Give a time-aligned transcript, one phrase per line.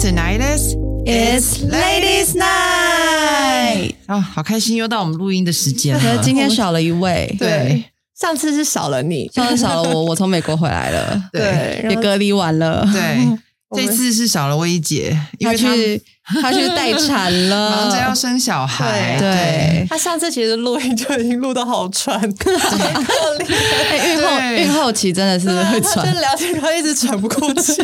[0.00, 0.74] Tonight is
[1.04, 3.96] It's Ladies Night。
[4.06, 6.16] 啊，好开心，又到我们录音的时间了。
[6.24, 7.84] 今天少了一位，对，
[8.18, 13.18] 上次是少了你，上次少了我，我从美国回来了， 对，也隔离完了，对，
[13.76, 16.02] 这次是少了薇姐，因为她去
[16.42, 19.16] 她去待产了， 忙着要生小孩。
[19.18, 24.06] 对，她上次其实录音就已经录到好喘， 很可怜。
[24.06, 27.80] 孕 后孕后期真的是会喘，就聊天然后一直喘不过气，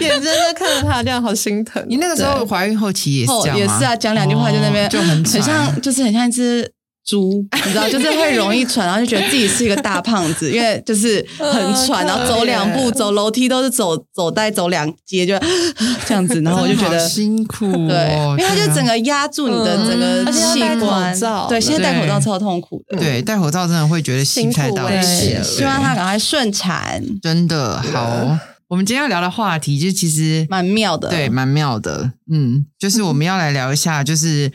[0.00, 1.84] 眼睁睁看着她这样，好心疼。
[1.88, 6.72] 你那个时候怀孕后期也是这样也是啊，讲两句话就那边就很很像，就是很像一只。
[7.04, 15.36] 猪，你知道，就是会容易喘，然后就觉得自己是一个大胖子，因为就是很喘，然后走两步走楼梯都是走走带走两阶，就
[16.06, 21.18] 这样子，然后我就觉得辛苦，对，因为它就整个压住你的整个器官，
[21.48, 28.38] 对，现在戴口罩超痛苦的，对，戴口罩真的会觉得心太大血，希望他赶快顺产，真的好。
[28.68, 34.52] 我们今天要聊的话题就其实蛮妙的，对，蛮妙的，嗯，就是我们要来聊一下，就是。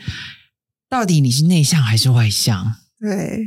[0.88, 2.74] 到底你是内向还是外向？
[3.00, 3.40] 对，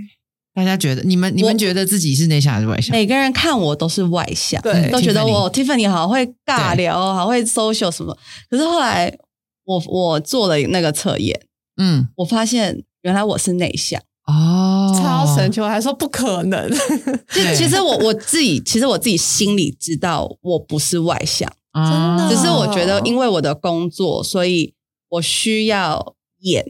[0.54, 2.92] 大家觉得你们你们觉得自己是内向还是外向？
[2.92, 8.18] 每个人看我都是外向，对，都觉得我 Tiffany 好会尬聊，好会 social 什么。
[8.50, 9.18] 可是后来
[9.64, 11.40] 我我做了那个测验，
[11.78, 15.62] 嗯，我发现原来我是内向哦，超神奇！
[15.62, 16.70] 我还说不可能。
[17.34, 22.30] 就其实我我自己其实我自己心里知道我不是外向，真的。
[22.30, 24.76] 只是我觉得因为我的工作，所以
[25.10, 26.66] 我需要演。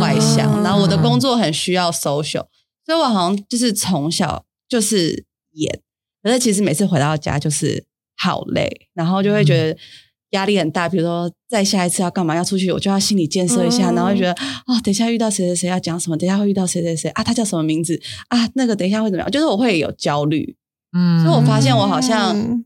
[0.00, 2.46] 外向，然后我的工作很需要 social，
[2.84, 5.80] 所以我好像就是从小就是演，
[6.22, 7.84] 可是其实每次回到家就是
[8.16, 9.78] 好累，然后就会觉得
[10.30, 10.88] 压力很大。
[10.88, 18.48] 比如说再下一次要干嘛要出去，我就要心理建设一下，然后觉得啊，等一下遇到谁谁谁要讲什么，等一下会遇到谁谁谁啊，他叫什么名字啊？
[18.54, 19.30] 那个等一下会怎么样？
[19.30, 20.56] 就是我会有焦虑，
[20.96, 22.64] 嗯，所以我发现我好像。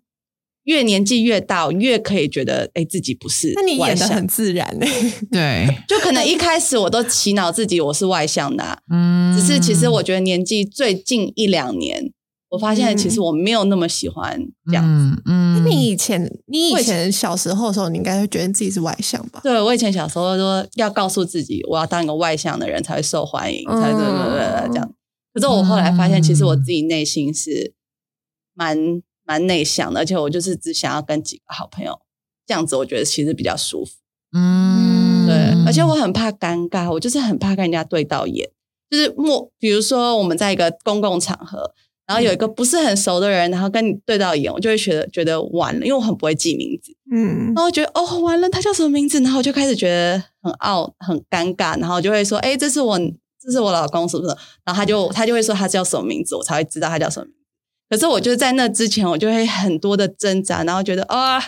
[0.65, 3.53] 越年纪越大，越可以觉得哎，自己不是。
[3.55, 4.89] 那你演的很自然哎，
[5.31, 12.11] 对， 就可能一开始我都洗脑自己我是外向的，嗯，只是其实我觉得年纪最近一两年，
[12.49, 15.23] 我发现其实我没有那么喜欢这样子。
[15.27, 19.41] 嗯，那你以前你以前小时候的时候，你应该会觉得自己是外向吧？
[19.43, 24.95] 对，我以前小时候说要告诉自己，我要当一个外向的人才会受欢迎，才对对对这样。
[25.35, 27.75] 可是我后来发现，其实我自己内心是
[28.55, 29.03] 蛮。
[29.25, 31.99] 蛮内向的，而且我就是只想要跟几个好朋友
[32.47, 33.93] 这样子，我觉得其实比较舒服。
[34.37, 35.35] 嗯，对，
[35.67, 38.51] 而且我很怕尴尬，我就是很怕跟人家对到眼。
[38.91, 41.73] 就是莫，比如说我们在一个公共场合，
[42.07, 46.95] 然后有一个不是很熟的人，然后跟你对到眼，我就会觉得觉得完了，因为我很不会记名字。
[47.13, 49.21] 嗯，然后觉得哦完了，他叫什么名字？
[49.21, 52.99] 然后我就开始觉得很傲，很尴尬，然后就会说，哎，这是我，
[53.41, 54.37] 这是我老公，是不是？
[54.65, 57.27] 然后他就他就会说他叫什么名字，我才会知道他叫什么。
[57.91, 61.41] 可是我就在那之前，我就会很多的挣扎，然后觉得啊，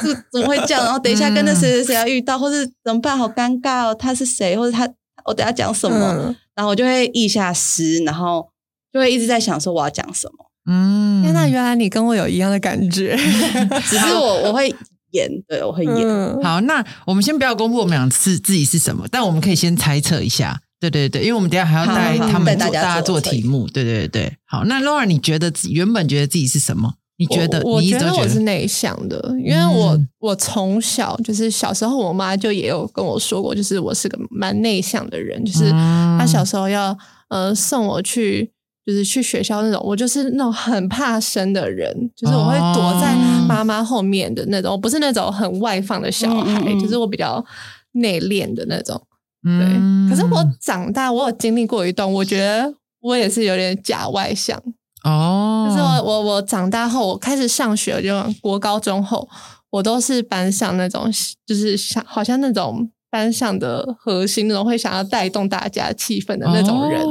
[0.00, 0.84] 是怎么会这样？
[0.84, 3.16] 然后等一下跟那谁谁谁要遇到，或是怎么办？
[3.16, 4.56] 好尴尬哦，他是谁？
[4.56, 4.88] 或者他
[5.24, 6.34] 我等下讲什么？
[6.54, 8.48] 然后我就会意下诗，然后
[8.92, 10.46] 就会一直在想说我要讲什么。
[10.70, 13.16] 嗯，那原来你跟我有一样的感觉，
[13.88, 14.68] 只是我我会
[15.12, 16.42] 演，对我会演。
[16.42, 20.60] 好，那我们先不要公布我们俩是自己是什么，但我们可以先猜测一下。
[20.90, 23.68] 对对对，因为我们等下还要带他们大家做题目。
[23.68, 26.94] 对对对，好，那 Laura，你觉得原本觉得自己是什么？
[27.18, 27.62] 你觉得？
[27.62, 36.96] 我觉得我是内向的，因为我我从小就是小时候，我妈就也有跟我说过，就是我是个蛮内向的人，就是她小时候要
[37.28, 38.50] 呃送我去，
[38.84, 43.14] 就是去学校那种，我就是那种很怕生的人，就是我会躲在
[43.46, 47.44] 妈妈后面的那种，我不是那种很外放的小孩，就是我比较
[47.92, 49.00] 内敛的那种。
[49.44, 54.56] 对，可是我长大，我有经历过一段，我觉得我也是有点假外向
[55.02, 55.66] 哦。
[55.68, 59.28] 就是我我我长大后，我开始上学，就国高中后，
[59.70, 61.10] 我都是班上那种，
[61.44, 67.02] 就是像好像那种班上的核心那种，会想要带动大家气氛的那种人。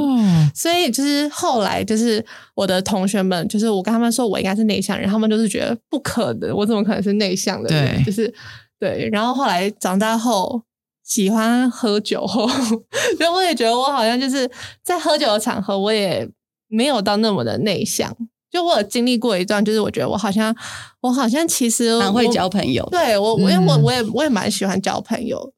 [0.54, 2.24] 所以就是后来，就是
[2.54, 7.68] 我的同学们，就是我跟他们说我应该是内向人，他们就是觉得不可能，我怎么可能是内向的？
[7.68, 8.32] 对，就是
[8.80, 9.10] 对。
[9.12, 10.62] 然后后来长大后。
[11.04, 12.48] 喜欢喝酒后，
[13.16, 14.50] 所以我也觉得我好像就是
[14.82, 16.28] 在喝酒的场合，我也
[16.68, 18.16] 没有到那么的内向。
[18.50, 20.54] 就我有经历过一段，就是我觉得我好像，
[21.00, 22.86] 我好像其实蛮会交朋友。
[22.90, 25.52] 对我，因为我我也我也蛮喜欢交朋友，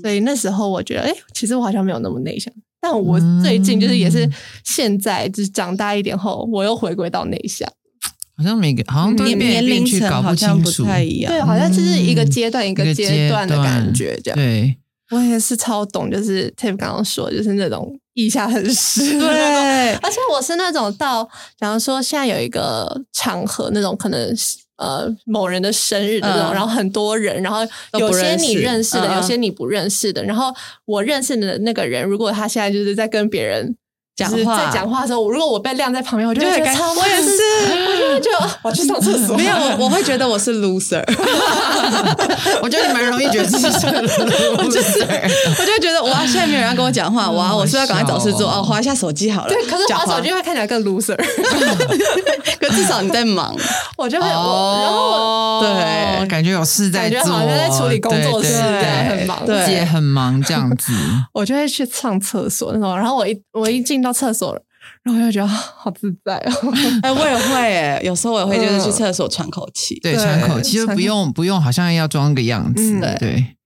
[0.00, 2.52] 所以那时候我觉得，哎，其实我好像没有那么内向。
[2.80, 4.28] 但我最近就是也是
[4.64, 7.68] 现在就是长大一点后，我又回归到内向。
[8.42, 14.36] 好像每个好像年年龄层好像不太一样，对，好像就是一个阶段一个阶段的感觉，这样。
[14.36, 14.76] 对，
[15.10, 19.92] 我也是超懂，就是 Tim 刚刚说，就是那种意下很湿，对。
[20.02, 24.34] 而且我是那种到，假如说现在有一个场合，那种可能
[24.78, 27.60] 呃某人的生日的那种，然后很多人，然后
[28.00, 30.52] 有些你认识的，有些你不认识的，然后
[30.86, 33.76] 我认识的那个人，如果他现在就是在跟别人。
[34.14, 37.32] 讲话在讲话的时候，如果我被晾在旁边，我就会觉得我也是，
[37.88, 39.34] 我就会觉得我去上厕所。
[39.36, 41.02] 没有，我会觉得我是 loser。
[42.62, 45.06] 我觉得你蛮容易觉得自己是 loser。
[45.58, 49.48] 我就觉得哇，现在没有人跟我讲话，哇，我是要赶快找事做哦，划一下手机好了。
[49.48, 51.16] 对，可是划手机会看起来更 loser。
[52.60, 53.56] 可至少你在忙，
[53.96, 58.60] 我就会，然后对，感觉有事在做，好像在处理工作室，
[59.08, 60.92] 很忙，姐很忙这样子。
[61.32, 64.01] 我就会去上厕所那种，然后我一我一进。
[64.02, 64.62] 到厕所了，
[65.02, 66.52] 然后我就觉得好自在哦。
[67.02, 73.00] 哎，我也会哎，有时候我也会就是去厕所喘口气，对，喘口气就不用不用，好像要装个样子。
[73.18, 73.56] 对，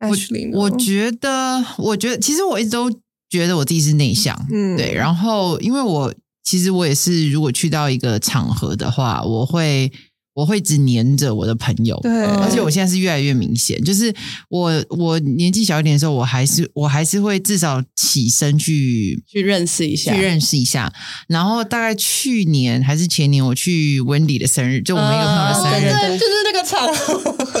[0.00, 2.90] 我我觉得，我觉得其实我一直都
[3.28, 4.92] 觉得我自己是内向，嗯，对。
[4.92, 9.92] 然后因为我其实我也是，如果去到一个场合的话，我会。
[10.32, 14.14] 我会只黏着我的朋友，对，而且我现在是越来越明显，就是
[14.48, 20.90] 我我年纪小一点的时候，我还是我还是会至少起身去去认识一下，去认识一下。
[21.26, 26.80] 然后大概去年还是前年，我去温迪的生日，就我们一个朋友的生日，就是那个场。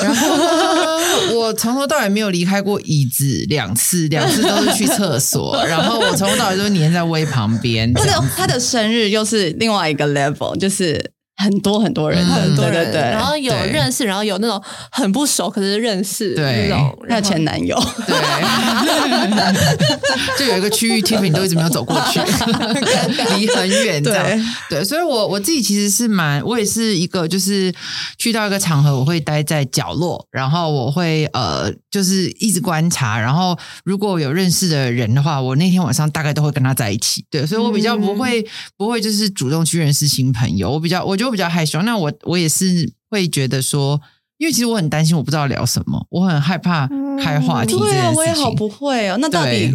[0.00, 5.62] 然后我从头到尾没有离开过椅子两次，两次都是去厕所。
[5.66, 7.92] 然后我从头到尾都黏在威旁边。
[7.92, 11.12] 他的他的生日又是另外一个 level，就是。
[11.40, 17.74] 很多很多人，很多人，对，然后有认识，然后有那种很不熟，可是认识那种，还有前男友，
[18.06, 18.16] 对，
[20.38, 22.20] 就有一个区域，Tiffany 都一直没有走过去，
[23.36, 24.38] 离很远，对，
[24.68, 27.72] 对，所以，我我自己其实是蛮，我也是一个，就是
[28.18, 38.46] 去到一个场合，我会待在角落，然后我会呃，就是一直观察，然后如果有认识的人的话，我那天晚上大概都会跟他在一起，对，所以我比较不会
[38.76, 41.30] 不会就是主动去认识新朋友，我比较我就。
[41.30, 44.00] 比较害羞，那我我也是会觉得说，
[44.38, 46.88] 因为其实我很担心，我不知道聊什么，我很害怕
[47.22, 47.78] 开话题。
[47.78, 49.16] 对啊，我也好不会哦。
[49.20, 49.72] 那到底，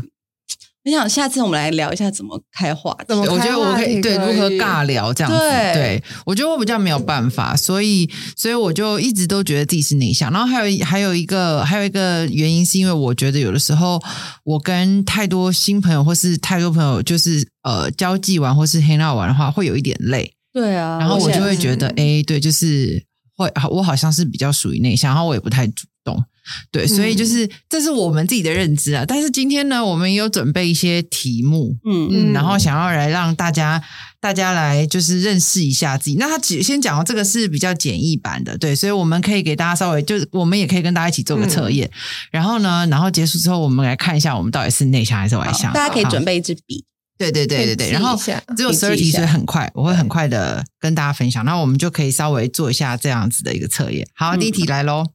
[0.85, 5.39] 我想下次我们来聊一下怎么开话，怎么我觉得我可以对如何尬聊这样子。
[5.39, 10.31] 对，我觉得我比较没有办法，所以所以我就一直都觉得自己是内向。
[10.31, 13.99] 然后还有还有一个还有一个原因，是因为我觉得有的时候
[14.43, 20.31] 我跟太多新朋友或是太多朋友就是呃交际完或是黑闹完的话，会有一点累。
[20.53, 23.03] 对啊，然后我就会觉得，哎，对，就是
[23.35, 26.23] 会，我好像是比较属于内向，然后我也不太主动，
[26.71, 29.03] 对，所以就是这是我们自己的认知啊。
[29.05, 33.83] 但是今天呢，我们也有准备一些题目，嗯嗯，然后想要来让大家
[34.21, 36.15] 大家来就是认识一下自己。
[36.17, 41.89] 那他只先讲这个是比较简易版的，对，所以我们可以给大家稍微就是我们也可以跟大家一起做个测验，
[42.31, 45.73] 然后呢，然后结束之后，我们来看一下我们到底是内向还是外向。
[45.73, 46.85] 大家可以准备一支笔。
[47.17, 48.13] 对对对对对，然后
[48.57, 51.45] 只有十二题，所以很快，我会很快的跟大家分享。
[51.45, 54.05] 那我们就可以稍微做一下这样子的一个测验。
[54.13, 55.05] 好，第一题来喽，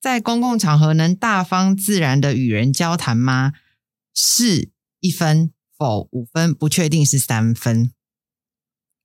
[0.00, 3.52] 在公共场合能大方自然的与人交谈吗？
[4.14, 4.70] 是
[5.00, 7.92] 一分，否五分，不确定是三分。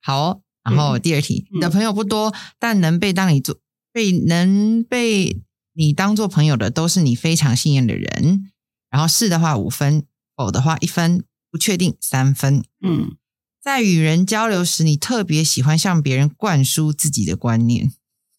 [0.02, 3.60] 好，然后第二题，你的朋友不多，但能被当你做
[3.92, 5.42] 被能被
[5.74, 8.52] 你当做朋友的，都是你非常信任的人。
[8.90, 11.26] 然后是的话五分，否的话一分。
[11.52, 12.66] 不确定三分。
[12.82, 13.16] 嗯，
[13.64, 17.94] 在与人交流时，你特别喜欢向别人灌输自己的观念。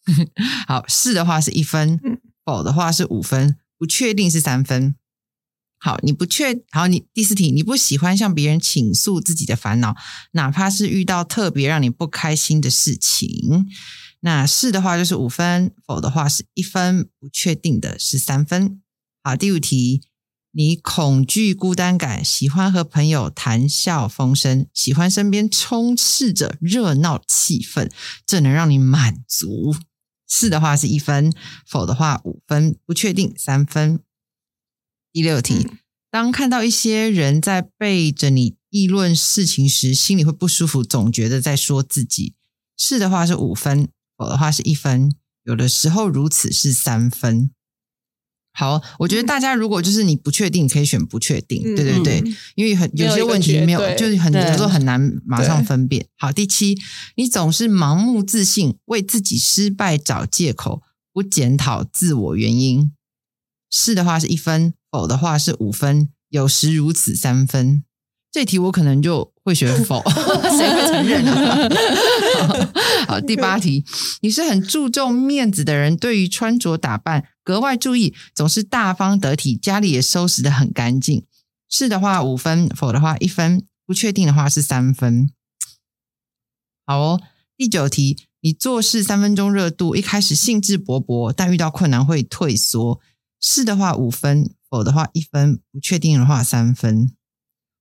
[0.66, 2.00] 好，是的话是一分，
[2.44, 4.94] 否的话是五分，不确定是三分。
[5.78, 9.94] 好，你不确好，你第四题，你不喜欢向别人倾诉自己的烦恼，
[10.32, 13.68] 哪怕是遇到特别让你不开心的事情。
[14.20, 18.80] 那是的话就是五分，否的话是一分，不确定的是三分。
[19.22, 20.02] 好，第五题。
[20.52, 27.90] 你恐惧孤单感，喜欢和朋友谈笑风生，喜欢身边充斥着热闹气氛，
[28.26, 29.76] 这能让你满足。
[30.28, 31.32] 是的话是一分，
[31.66, 34.00] 否的话五分，不确定三分。
[35.12, 35.68] 第六题，
[36.10, 42.34] 当看到一些人在背着你议论事情时，心里会不舒服，总觉得在说自己。
[42.76, 45.14] 是的话是五分，否的话是一分，
[45.44, 47.50] 有的时候如此是三分。
[48.58, 52.22] 好，我觉得大家如果就是你不确定，可以选不确定，对对对，
[52.54, 56.06] 因为很有些问题没有，就是很多时候很难马上分辨。
[56.16, 56.78] 好，第七，
[57.16, 60.80] 你总是盲目自信，为自己失败找借口，
[61.12, 62.92] 不检讨自我原因。
[63.70, 67.82] 是的话是一分，否的话是五分，有时如此三分。
[68.32, 70.02] 这题我可能就会选否，
[70.56, 71.68] 谁会承认呢？
[73.06, 73.84] 好，第八题，
[74.22, 81.24] 你是很注重面子的人，对于穿着打扮格外注意，总是大方得体，家里也收拾的很干净。
[81.70, 85.30] 是的话五分，否的话一分，不确定的话是三分。
[86.84, 87.20] 好哦，
[87.56, 88.26] 第九题。
[88.40, 93.00] 你做事三分钟热度，一开始兴致勃勃，但遇到困难会退缩。
[93.40, 97.12] 是的话五分，否的话一分，不确定的话三分。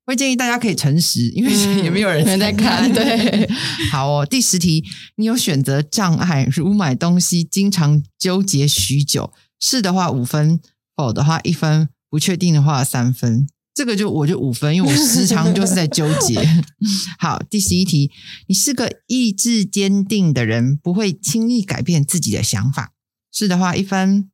[0.05, 1.51] 会建议大家可以诚实，因为
[1.83, 2.91] 也没有人在看。
[2.93, 3.49] 对，
[3.91, 4.23] 好哦。
[4.23, 4.83] 第十题，
[5.15, 9.33] 你有选择障碍，如买东西经常纠结许久。
[9.59, 10.59] 是的话五分，
[10.95, 13.47] 否的话一分，不确定的话三分。
[13.73, 16.39] 这个就我就五分，因为我时常就是在纠结。
[17.19, 18.09] 好，第十一题，
[18.47, 22.93] 你是个意志坚定的人，不会轻易改变自己的想法。
[23.33, 24.31] 是的话一分，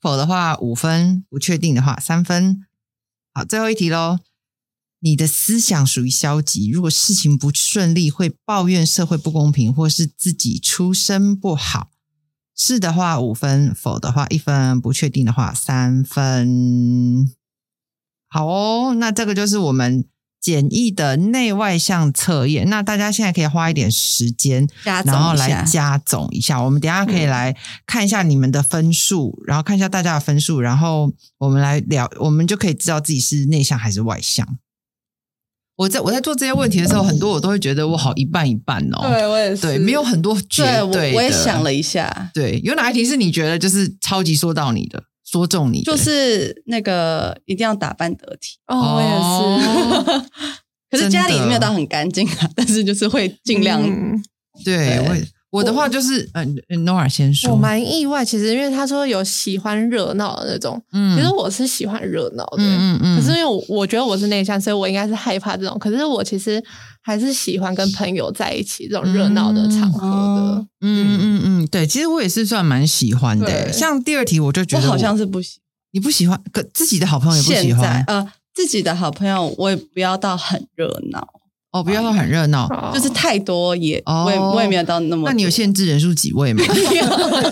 [0.00, 2.64] 否的话五分，不确定的话三分。
[3.32, 4.18] 好，最后一题喽。
[5.00, 11.90] 你的思想属于消极，如果事情不顺利，会抱怨社会不公平，或是自己出身不好。
[12.56, 17.28] 是的话五分，否的话一分，不确定的话三分。
[18.28, 20.04] 好哦，那这个就是我们
[20.40, 22.68] 简易的内外向测验。
[22.68, 26.62] 那大家现在可以花一点时间，然后来加总一下。
[26.62, 27.56] 我们等下可以来
[27.86, 34.46] 看一下你们的分数，然后看一下大家的分数，然后我们来聊，我们就可以知道自己是内向还是外向。
[35.76, 39.08] 我在我在做这些问题的时候，很多我都会觉得我好一半一半哦。
[39.08, 39.62] 对，我也是。
[39.62, 40.62] 对，没有很多绝
[40.92, 41.14] 对。
[41.14, 45.82] 我也想了一下，对，有哪一题是你觉得就是超级说到你的，说中你？
[45.82, 48.58] 就是那个一定要打扮得体。
[48.68, 50.30] 哦，我也是。
[50.90, 53.82] 可是家里没有到很干净啊，但是就是会尽量。
[54.64, 55.16] 对，我。
[55.54, 57.52] 我的话就是，嗯，Nora 先说。
[57.52, 63.16] 我蛮意外，其实因为他说有喜欢热闹的那种，嗯，其实我是喜欢热闹的，嗯嗯嗯。
[63.16, 65.78] 可是因为我我觉得我是内向，所以我应该是害怕这种。
[65.78, 66.60] 可是我其实
[67.02, 73.72] 还是喜欢跟朋友在一起这种热闹的场合的，嗯嗯嗯，对，其实我也是算蛮喜欢的。
[73.72, 75.60] 像第二题，我就觉得我好像是不喜，
[75.92, 81.28] 你不喜欢，可自己的好朋友也不喜欢，呃，自己的好朋友我也不要到很热闹。
[81.74, 85.28] 哦，不要说很热闹，就是太多也，我也我也没有到那么。
[85.28, 86.62] 那你有限制人数几位吗？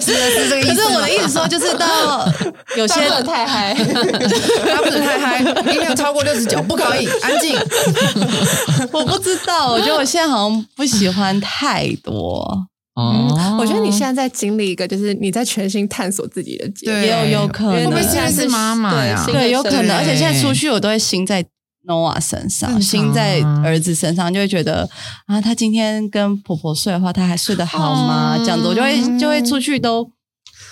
[0.01, 0.69] 是是这个意思。
[0.69, 2.25] 可是我的意思说，就是到
[2.77, 5.41] 有些人太嗨，他不能太嗨，
[5.73, 7.59] 音量超过六十九不可以，安静。
[8.93, 12.47] 我不知道，我觉得我现在好像不喜欢太多。
[12.95, 17.75] 哦，我觉得你现在在经历一个，就是你在全心探索自己的阶段，也有有可能。
[17.75, 19.21] 会不会现在是妈妈呀？
[19.27, 19.97] 对，有可能。
[19.97, 21.45] 而且现在出去，我都会心在。
[21.87, 24.89] Noah 身上，心在儿子身上，就会觉得
[25.27, 28.37] 啊，他今天跟婆婆睡的话，他还睡得好吗？
[28.39, 30.09] 这样子，我就会就会出去都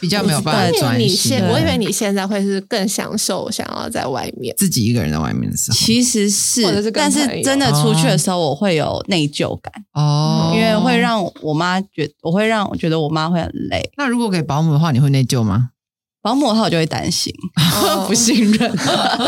[0.00, 1.42] 比较没有办法专心。
[1.48, 6.62] 我以为你现在会是更享受，想要在外面自己一个人在外面的时候，其实是，
[6.92, 13.90] 但是真的出去的时候，我会有内疚感哦，因为会让我妈觉，我会让我觉得我妈会很累。
[13.96, 15.70] 那如果给保姆的话，你会内疚吗？
[16.22, 17.32] 保姆的话，我就会担心，
[18.06, 18.70] 不信任，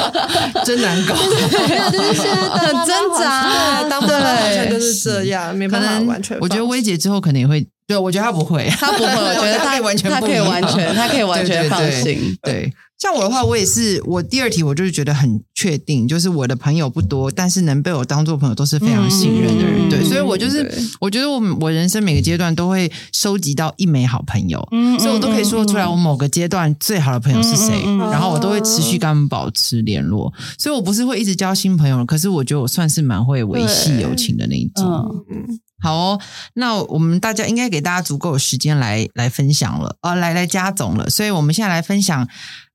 [0.64, 1.14] 真难搞。
[1.14, 6.38] 就是现在很挣扎，当对完全就是这样，没办法完全。
[6.40, 12.72] 我觉得薇姐之后可能也会，对我觉得她不会，她不会，我觉得她可以完全，她可以完全，她可以完全放心，对。
[13.02, 20.64] 像我的话，我也是，我第二题我就是觉得很确定，就是我的朋友不多，但是能被我当做朋友都是非常信任的人，对，所以我就是
[21.00, 24.64] 我觉得我我人生每个阶段都会收集到一枚好朋友，
[25.00, 35.24] 所以我都可以说出来我某个阶段最好的朋友是谁，然后我都会持续跟他们保持联络，所以我不是会一直交新朋友，可是我觉得我算是蛮会维系友情的那一种。
[35.28, 35.58] 嗯。
[35.84, 36.20] 好哦，
[36.54, 42.28] 那我们大家应该给大家足够的时间来来分享了，呃，来来加总了，所以我们现在来分享，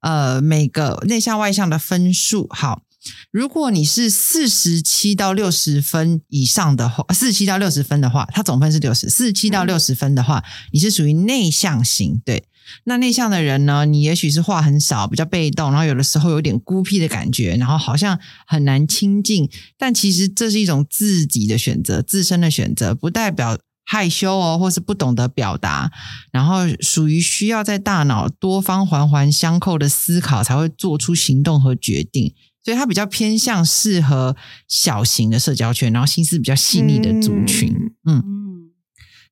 [0.07, 2.47] 呃，每个内向外向的分数。
[2.51, 2.83] 好，
[3.29, 12.45] 如果你是四十七到六十分以上的话，四十七到六十分的话，它总分是六十四十七到六十分的话，你是属于内向型，对。
[12.85, 13.85] 那内向的人呢？
[13.85, 19.49] 你也许是话很少，比较被动，然后有的时候有点孤僻的感觉，然后好像很难亲近。
[19.77, 25.89] 但其实这是一种自己的选择，自身的选择，不代表害羞哦，或是不懂得表达。
[26.31, 32.35] 然后属于需要在大脑多方环环相扣的思考，才会做出行动和决定。
[32.63, 34.35] 所以它比较偏向适合
[34.67, 37.73] 小型的社交圈，然后心思比较细腻的族群。
[38.05, 38.23] 嗯，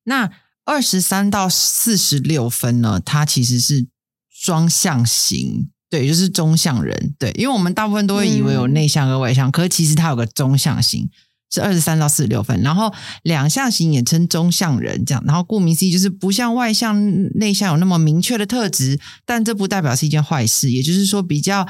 [0.04, 0.32] 那。
[0.68, 3.86] 二十三到四十六分呢，它其实是
[4.28, 11.08] 双向型，对，就是中向人，对，因为我们大部分都会以为有内向和外向，可是其实它有个中向型，
[11.50, 12.60] 是二十三到四十六分。
[12.62, 15.22] 然后两向型也称中向人，这样。
[15.26, 16.96] 然后顾名思义，就是不像外向、
[17.38, 20.70] 内向有那么明确的特质，但这不代表是一件坏事。
[20.70, 21.66] 也就是说，比较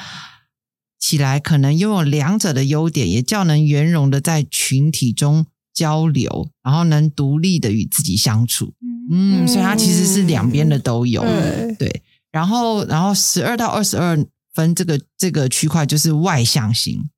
[0.98, 5.46] 起来，可能拥有两者的优点，也较能圆融的在群体中。
[5.76, 8.72] 交流，然后能独立的与自己相处，
[9.12, 11.22] 嗯，所以它其实是两边的都有，
[11.78, 12.02] 对。
[12.32, 14.16] 然后，然后十二到二十二
[14.54, 17.10] 分这个这个区块就是外向型，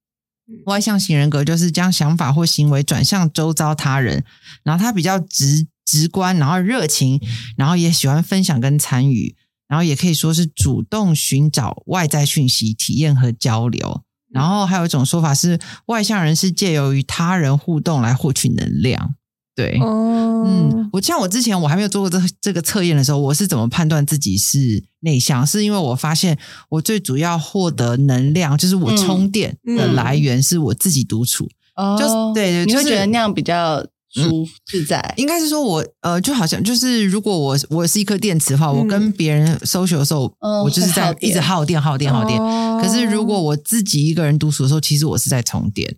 [0.66, 4.24] 外向型人格就是将想法或行为转向周遭他人，
[4.62, 7.20] 然后他比较直直观，然后热情，
[7.56, 9.36] 然后也喜欢分享跟参与，
[9.66, 14.02] 然后也可以说是主动寻找外在讯息、体验和交流。
[14.30, 19.14] 然后还有一种说法是，外向人是借由与他人互动来获取能量。
[19.58, 25.44] 对，嗯，我像我之前我还没有做过这这个测验的时候，我是怎么判断自己是内向？
[25.44, 26.38] 是因为我发现
[26.68, 31.48] 我最主要获得能量，就是我充电的来源是我自己独处。
[31.74, 33.84] 哦，就对对，你会觉得那样比较。
[34.10, 40.32] 舒自在，应该是说，我呃，就好像就是，如果我我是一颗电池的话，我跟别人 social 的时候，
[40.64, 42.40] 我就是在一直耗电、耗电、耗电。
[42.80, 45.94] 可是如果我自己一个人独处的时候，其实我是在充电。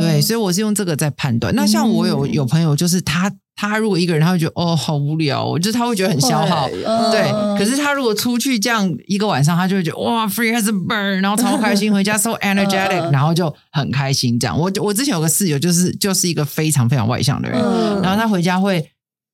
[0.00, 1.54] 对，所以我是用这个在判断。
[1.54, 3.32] 那像我有有朋友，就是他。
[3.60, 7.58] 他如果一个人，他会觉得哦好无聊，就是他会觉得很消耗，对。
[7.58, 14.38] 可是他如果出去这样一个晚上，他就会觉得哇，free as a bird，然后超开心， 回家 so energetic，然后就很开心。
[14.38, 17.60] 这样，我我之前有个室友，就是就是一个非常非常外向的人，
[18.00, 18.76] 然后他回家会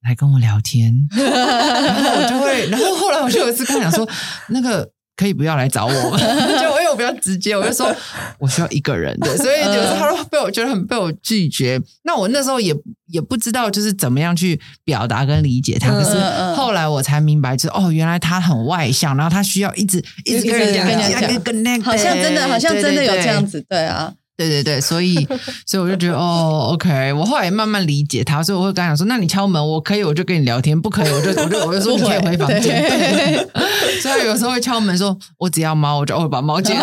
[0.06, 4.08] 来跟我聊天， 然后我就会，然后后来我就有一次跟他讲说，
[4.48, 4.88] 那个。
[5.16, 5.92] 可以不要来找我，
[6.94, 7.92] 我比较直接，我就说
[8.38, 9.18] 我需要一个人。
[9.18, 11.80] 的，所以有时候他都被我觉得很被我拒绝。
[12.04, 12.74] 那我那时候也
[13.08, 16.16] 也不知道就是怎么样去表达跟理解他，可是
[16.54, 24.14] 后来我才明白，就是哦，原来他很外向，然后他需要一直一直跟人讲，好像真的好像真的有这样子，对啊。
[24.36, 25.14] 对对对，所以
[25.64, 32.84] 所以我就觉得哦，OK，我后来也慢慢理解他，所以我会跟他讲说：“那你敲门，我可以，我就跟你聊天；不可以，我就我就我就说你可以回房间。”
[34.02, 36.76] 所以有时候会敲门说：“我只要猫，我就会把猫捡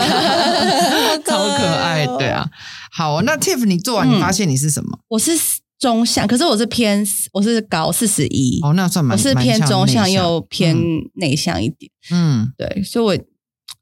[1.26, 2.48] 超可爱，对啊。
[2.90, 5.00] 好，那 Tiff，你做完你发现你是什么？
[5.10, 5.32] 我是
[5.78, 10.78] 中向，可是我是偏我是高四十一哦，那算蛮我是偏中向又偏
[11.16, 11.92] 内向一点。
[12.12, 13.24] 嗯，对，所以我。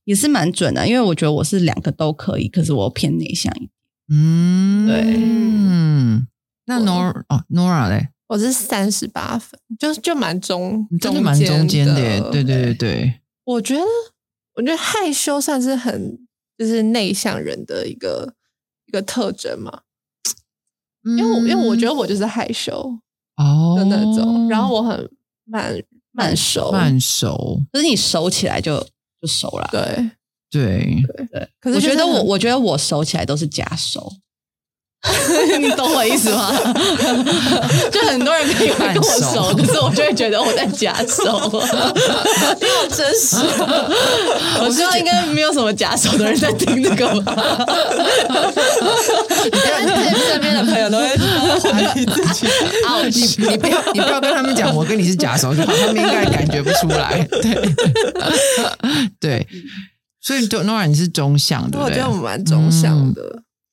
[0.09, 3.69] 也是蛮准的，因为我觉得我是两个都可以，可是我偏内向一点。
[4.11, 6.27] 嗯，对，嗯，
[6.65, 11.93] 那 Nora 哦，Nora 嘞，我是三十八分，就就蛮中，真的蛮中间的，
[12.31, 13.22] 对对对对。
[13.43, 13.83] 我觉得，
[14.55, 16.17] 我觉得害羞算是很
[16.57, 18.33] 就是内向人的一个
[18.87, 19.81] 一个特征嘛，
[21.03, 22.98] 因为因为我觉得我就是害羞
[23.35, 25.07] 哦的那种，然后我很
[25.45, 25.79] 慢
[26.11, 28.83] 慢熟慢熟，可是你熟起来就。
[29.22, 30.12] 就熟了，对。
[30.51, 31.03] 对。
[31.32, 31.48] 对。
[31.60, 34.12] 可是我觉得我，我觉得我熟起来都是假熟，
[35.59, 36.51] 你懂我意思吗？
[37.90, 41.24] 就很多人可以跟我熟，可是我就会觉得我在假熟，
[42.59, 43.38] 因为我真实。
[44.62, 47.33] 我知道应该没有什么假熟的人在听这个吧？
[49.50, 51.07] 你身边的朋友都会
[51.72, 52.48] 怀疑自己。
[52.85, 57.25] 啊，你你不要你不要跟他们讲，我跟你是假熟就好，他们应该感觉不出来。
[57.42, 57.55] 对
[59.20, 59.48] 对，
[60.22, 63.22] 所以就 Nora 你是中向的，我觉得我蛮中向的。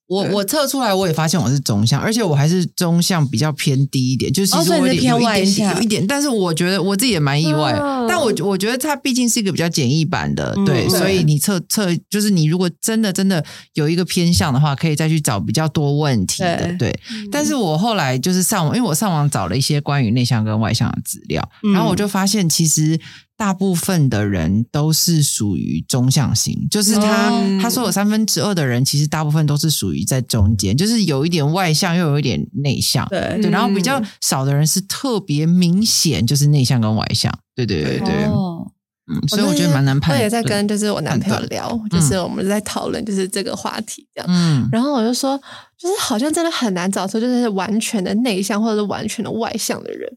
[0.09, 7.73] 我我测出来，我也发现我是中向，而且我还是中向比较偏低一点，就是其实我有点有一点有一点，但是我觉得我自己也蛮意外。
[8.09, 16.97] 但我我觉得它毕竟是一个比较简易版的，对，所以你测测就是你如果真的真的有一个偏向的话，可以再去找比较多问题的，对。
[17.33, 23.01] 但是我后来就是上网，因为我上网找了一些关于内向跟外向的资料，然后我就发现其实。
[23.37, 33.39] 大部分的人都是属于中向型，就是他他说有三分之二的人，其实大部分都是属于在中间，就是有一点外向又有一点内向，对。
[33.43, 40.17] 对，然后比较少的人是特别明显，就是内向跟外向，对对对对，嗯，所以我觉得蛮难判。
[40.17, 45.39] 我也在跟就是我男朋友聊，就是我们在讨论就是这个话题这样，嗯，然后我就说，
[45.79, 50.11] 就是好像真的很难找出就是完全的内向或者是完全的外向的人。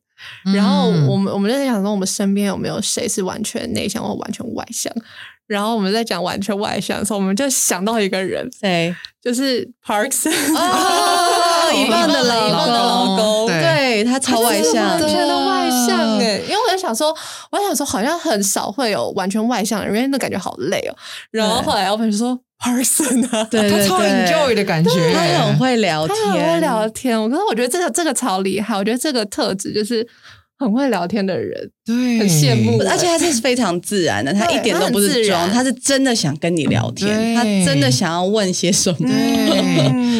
[0.53, 4.93] 然后我们我们就在想说，我们身边有没有谁是完全内向或完全外向？
[5.47, 8.95] 然后我们在讲完全外向的时候，我们就想到一个人，谁？
[9.19, 10.29] 就是 Parkson，
[11.75, 16.39] 一半的老公，对他超外向，完全的外向哎！
[16.47, 17.15] 因为我在想说，
[17.52, 20.96] 我在想说，好像很少会有完全外向的人，因为那感觉好累哦。
[21.32, 22.39] 然后后来我朋友说。
[22.62, 27.18] Person 啊，对他超 enjoy 的感觉，他很会聊天，很会聊天。
[27.18, 30.06] 我可是我觉得这个这个超厉害，我觉得这个特质就是
[30.60, 32.78] 很会聊天的人，对，很羡慕。
[32.80, 39.10] 而且他是非常自然的，他一点都不是装，他是真的想跟你聊天，他真的想要问些什么。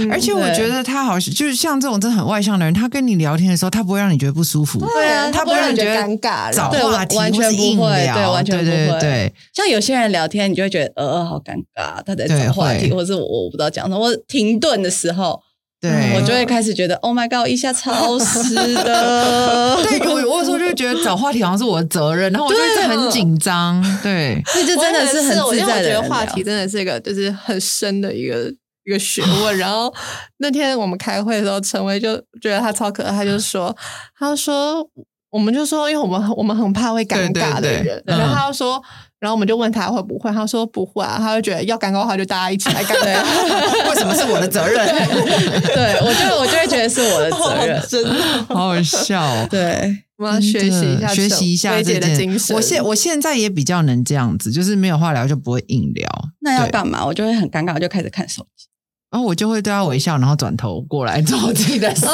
[0.10, 9.00] 而且我觉得他好像就是像这种真的很外向的人，他跟你聊天的时候，他不会让你觉得不舒服，对啊，他不会让你觉得尴尬，找话题完全不会，对，完全不会。
[9.02, 15.42] 对，像有些人聊天，你就会觉得呃，好尴尬，他在找话题，或者是我我不知道讲什么，我停顿的时候。
[15.82, 19.78] 对，我就会开始觉得，Oh my God，一下超湿的。
[19.82, 23.82] 对，我我有时候就觉得找话题好像是我的责任，然后我就很紧张。
[24.04, 25.90] 对， 这真的是很自在的。
[25.90, 28.54] 我觉得话题真的是一个就是很深的一个
[28.86, 29.58] 一一个学问。
[29.58, 29.94] 然后
[30.38, 33.74] 那天我们开会的时候，陈威就觉得他超可爱，他就说，
[34.18, 34.86] 他说，
[35.30, 38.82] 我们就说，因为我们我们很怕会尴尬的人，然后他就说。
[39.20, 43.90] 然后我们就问他会不会，他说不会啊，他就觉得要尴尬的话就大家一起来尴尬。
[43.90, 44.88] 为什么是我的责任？
[45.64, 48.10] 对我就我就会觉得是我的责任，真的
[48.48, 49.46] 好好笑。
[49.48, 52.56] 对， 我要学习一下学习一下这的精神。
[52.56, 56.10] 我现我现在也比较能这样子，就是没有话聊就不会硬聊。
[56.40, 57.06] 那要干嘛？
[57.06, 58.68] 我就会很尴尬，我就开始看手机。
[59.12, 62.06] 然后我就会对他微笑，然后转头过来做自己的事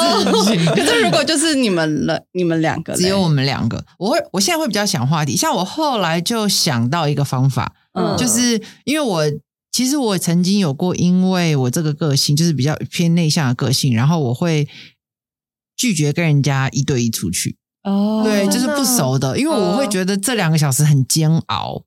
[0.44, 0.64] 情。
[0.74, 5.36] 可是如果就是你们了，你们两个，只有我们两个，我会我现在会比较想话题。
[5.36, 9.24] 像我后来就想到一个方法，嗯，就是因为我
[9.70, 14.66] 其实我曾经有过，因为我这个个性就是比较偏内向的个性，然后我会
[15.76, 17.58] 拒绝跟人家一对一出去。
[17.82, 21.82] 哦，对，就是不熟的，因为我会觉得这两个小时很煎熬。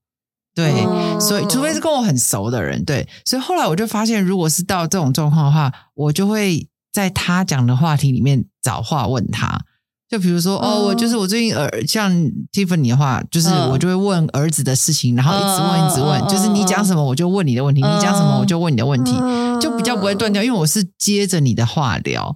[0.60, 9.62] 对，所以除非是跟我很熟的人，对，所以后来我就发现，如果是到这种状况的话，我就会在他讲的话题里面找话问他。
[10.10, 12.12] 就比如说，哦，我就是我最近儿像
[12.52, 19.14] Tiffany 的话，就是我就会问儿子的事情，然后一直问一直问，就是你讲什么我就问你的问题，你讲什么我就问你的问题，
[19.62, 22.36] 就比较不会断掉，因为我是接着你的话聊。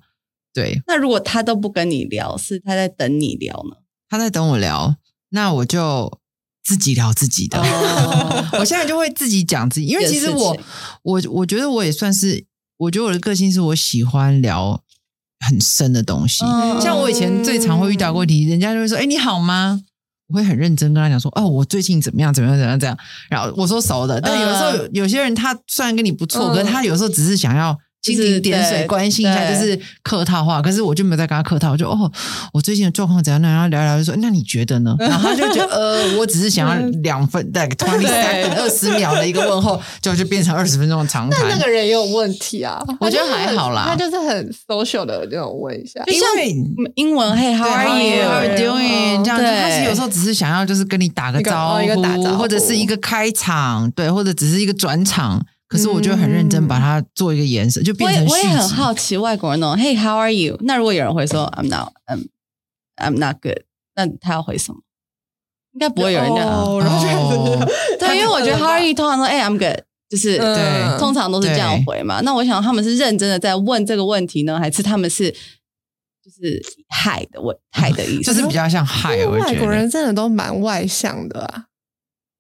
[0.54, 3.78] 对，那如果他都不跟你聊，是他在等你聊呢？
[4.08, 4.96] 他在等我聊，
[5.32, 6.20] 那我就。
[6.64, 7.60] 自己聊自己的，
[8.60, 10.58] 我现在就会自己讲自己，因为其实我
[11.04, 12.46] 我我觉得我也算是，
[12.78, 14.82] 我觉得我的个性是我喜欢聊
[15.46, 16.40] 很深的东西。
[16.82, 19.82] 像我以前最常会遇到问题，人家就会说：“哎，你好吗？”
[20.30, 22.34] 我会很认真跟他讲说：“哦，我最近怎么样？
[22.34, 22.58] 怎么样？
[22.58, 22.80] 怎么样？
[22.80, 22.98] 这样。”
[23.30, 27.78] 然后我说熟的，但有时候有些人他虽然跟你不错，可是他有时候只是想要。
[28.04, 32.12] 蜻蜓点水，关心一下就是客套话，可是我就没有在跟他客套，我就哦，
[32.52, 33.42] 我最近的状况怎样？
[33.42, 34.94] 然后聊聊就说，那你觉得呢？
[35.00, 41.48] 然后他就觉得呃，我只是想要两分大概 twenty second 二十秒的一个问候，就就变成二十分钟的长谈。
[41.48, 42.84] 那那个人也有问题啊？
[43.00, 46.22] 我觉得还好啦，他就是很 social 的那种问一下，就像
[46.96, 48.26] 英文 Hey how are you
[48.58, 55.46] doing 这样，他是有时候只是想要就是跟你打个招呼，或者是一个开场，对，或者只是一个转场。
[55.74, 58.28] 可是我就很认真把它做一个颜色，就变成。
[58.28, 62.28] 我也很好奇外国人那种 “Hey, how are you？” 那如果有人会说 “I'm not, I'm,
[62.98, 63.64] I'm not good”，
[63.96, 64.82] 那他要回什么？
[65.72, 66.64] 应该不会有人这样。
[68.00, 72.22] 对，因为我觉得 “How are you？” 通常说 “Hey, I'm good”，就是对，通常都是这样回嘛。
[72.22, 78.26] 那我想他们是认真的在问这个问题呢，还是他们是就是嗨的问嗨的意思？
[78.32, 79.26] 就是比较像嗨。
[79.26, 81.66] 外国人真的都蛮外向的啊。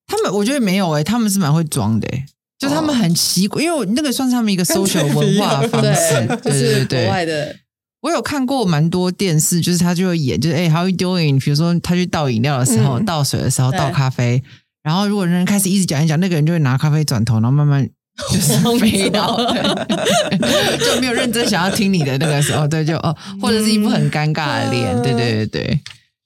[0.05, 2.25] 他们我觉得没有哎，他们是蛮会装的哎。
[2.63, 7.53] 就他们很奇怪，因为那个算是他们一个 social 文化方式，就是国外的。
[7.99, 11.43] 我有看过蛮多电视，就是他就会演，就是哎，How you doing？
[11.43, 14.41] 比如说他去倒饮料的时候，倒水的时候，倒咖啡，
[14.81, 17.85] 然后如果人开始一直讲一讲，那个人就会拿咖啡转头，然后慢慢
[18.31, 19.37] 就是飞到，
[20.79, 25.79] 就没有认真想要听你的那个时候，对，就哦，或者是一副很尴尬的脸，对对对对，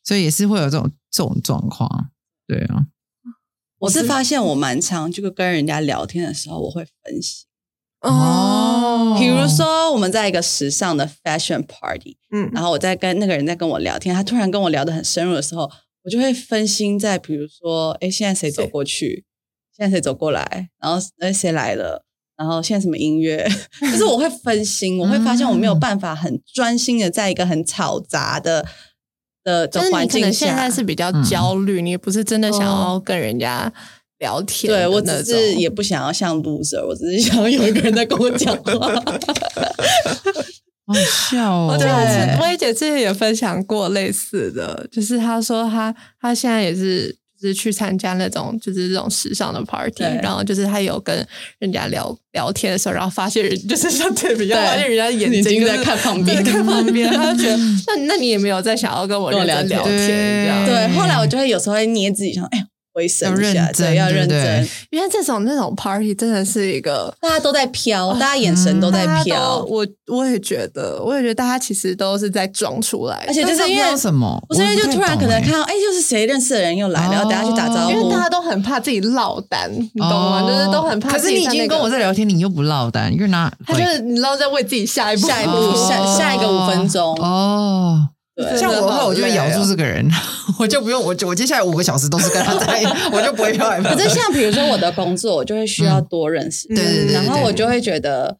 [0.04, 2.10] 所以也是会有这种这种状况，
[2.48, 2.86] 对啊。
[3.80, 7.46] 我是发现我蛮常就跟人家聊天的时候，我会分析
[8.02, 9.16] 哦。
[9.20, 15.70] 比如说我们在一个时尚的 fashion party，嗯，然后我在跟那个人在跟我聊天，他突然跟我聊得很深入的时候，
[16.04, 19.26] 我就会分心在比如说，哎，现在谁走过去？
[19.76, 20.70] 现在谁走过来？
[20.82, 22.04] 然后哎，谁来了？
[22.36, 23.48] 然后现在什么音乐？
[23.82, 28.66] 就是我会分心，我会发现我没有办法很专心的在一个很嘈杂的。
[29.48, 33.72] 的的环境现在是比较焦虑，你不是真的想要跟人家
[34.20, 34.72] 聊天。
[34.74, 38.94] 对我只是也不想要像 loser，我只是想要有一个人在跟我讲话。
[40.86, 40.94] 好
[41.30, 41.78] 笑哦！
[41.78, 41.88] 对，
[42.42, 47.18] 薇姐之前也分享过类似的，就是她说她她现在也是。
[47.40, 51.26] 是去参加那种就是这种时尚的 party，然后就是他有跟
[51.60, 60.88] 人家聊聊天的时候，然后发现人就是像对比较，发现人家眼睛在看旁边，看旁边，他就觉得 那那你也没有在想要跟我聊天，这样对。
[60.96, 62.66] 后来我就会有时候会捏自己，想哎。
[62.98, 64.68] 回神一下，对，要认真。
[64.90, 69.64] 因为这种那种 party 真的是一个，大家都在飘，大家眼神都在飘。
[69.70, 74.44] 我我也觉得，我也觉得大家其实都是在装出来，而且就是因为什么？
[74.50, 77.92] 不是因为就突然可能看到，哎，就是谁认识的人又来了，然后大家去打招呼。
[77.92, 80.42] 因为大家都很怕自己落单，你懂吗？
[80.42, 81.12] 就是都很怕。
[81.12, 85.52] 可是你已经跟我在聊天，你又不落单，因为拿他就是你知在为自己下一步，下一步，
[85.88, 88.08] 下下一个五分钟哦。
[88.58, 90.08] 像我的话，我就会咬住这个人，
[90.60, 98.38] 我就不用我我接下来五个小时都是跟他在， 我就不会飘来飘可是像比如说我的工作，我就会需要多认识，对对对，然后我就会觉得，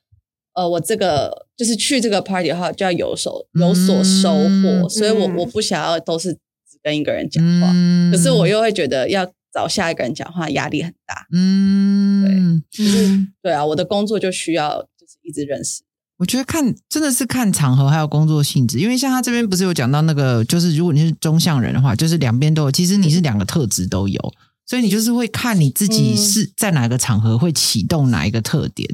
[0.54, 7.68] 呃，我这个就是去这个 party 的话，就要有所有所收获，所以我我不想要都是只跟一个人讲话，
[8.12, 14.88] 可是我又会觉得要找下一个人讲话压力很大，嗯，对，就是对啊，我的工作就需要。
[15.00, 15.84] 就是一直认识。
[16.18, 24.34] 我觉得看真的是看场合还有工作性质，因为像他这边不是有讲到那个，就是如果你是中向人的话，就是两边都有，其实你是两个特质都有，
[24.66, 28.90] 所以你就是会看你自己是在哪个场合会启动哪一个特点。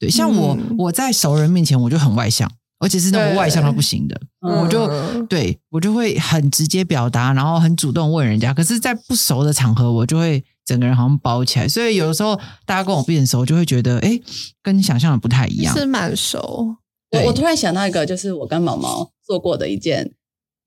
[0.00, 8.52] 对，像我我在熟人面前我就很外向，而且是那种外向到不行的，我就对我就会很直接表达，然后很主动问人家。
[8.52, 10.44] 可是，在不熟的场合，我就会。
[10.64, 14.18] 整个人好像包起来，所以有的时候大家跟我变熟，就会觉得哎，
[14.62, 15.76] 跟你想象的不太一样。
[15.76, 16.76] 是蛮熟。
[17.10, 20.14] 我我突然想到一个，就是我跟毛毛做过的一件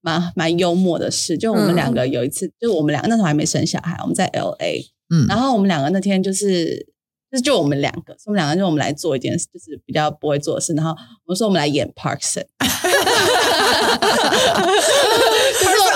[0.01, 6.87] 蛮蛮幽默的事，就我们两个有一次，就是我们两个那时候还没生小孩，我们在 L A，嗯，然后我们两个那天就是
[7.29, 12.45] 就是就我们两个，我们两个就我们来做一件事，就是比较不会做的事，然后我们说我们来演 Parkson。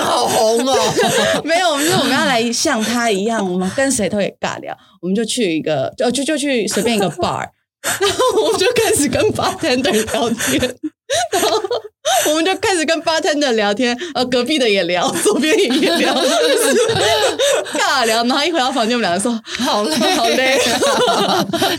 [0.04, 0.76] 好红哦！
[1.44, 4.76] 没有，我们说我们要来像他一样，我们跟谁都会尬聊。
[5.00, 7.40] 我们就去一个，就就就去随便一个 bar，
[7.82, 10.76] 然后我们就开始跟 bartender 聊天。
[11.32, 11.62] 然 后
[12.30, 16.14] 我们就开始跟 bartender 聊天，呃，隔壁的也聊， 左边也聊，
[17.74, 18.22] 尬聊。
[18.24, 20.60] 然后一回到房间，我们两个说好累，好累。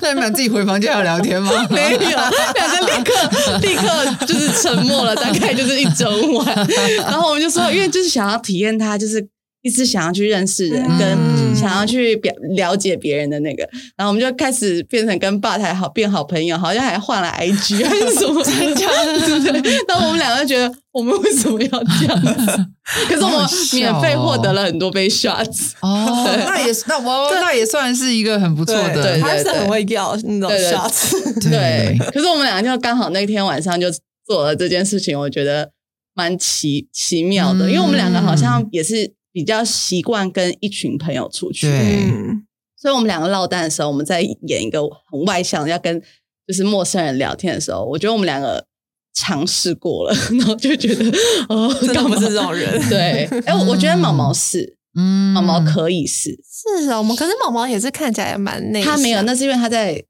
[0.02, 1.67] 那你们俩自己回房间要聊天吗？
[1.69, 2.32] 没有，两
[2.69, 3.13] 个立刻
[3.62, 6.67] 立刻就是沉默了，大概就是一整晚。
[6.98, 9.28] 然后我们就说，因为就是想要体验他，就是。
[9.63, 13.63] 一直想要去认识人，跟想要去表了解别人的那个，
[13.95, 18.52] 然后我们就开始变成跟吧台好变好朋友，好像还换了 IG 还是什么这
[18.84, 19.73] 样子，对不对？
[19.88, 22.65] 那我们两个觉得，我们为什么要这样子？
[23.08, 31.97] 可是我们免费获得了很多杯 shots 哦，那也那我那也算是一个很不错的，对他是很会要那种 shots，对。
[32.12, 33.88] 可是我们两个就刚好那天晚上就
[34.28, 35.71] 做了这件事情，我觉得
[36.13, 39.13] 蛮奇奇妙的，因为我们两个好像也是。
[39.34, 42.12] 比较习惯跟一群朋友出去，对，
[42.80, 46.00] 所以我们两个落单的时候，我们在演一个很外向要跟
[46.48, 48.63] 就是陌生人聊天的时候，我觉得我们两个
[49.15, 51.06] 尝试过了， 然后就觉得
[51.50, 52.80] 哦，干不是这种人？
[52.89, 56.39] 对， 哎，我觉得毛毛是，嗯，毛毛可以是，
[56.80, 60.04] 是啊，我们可是毛毛也是看起来蛮内，他没有，那是因为他在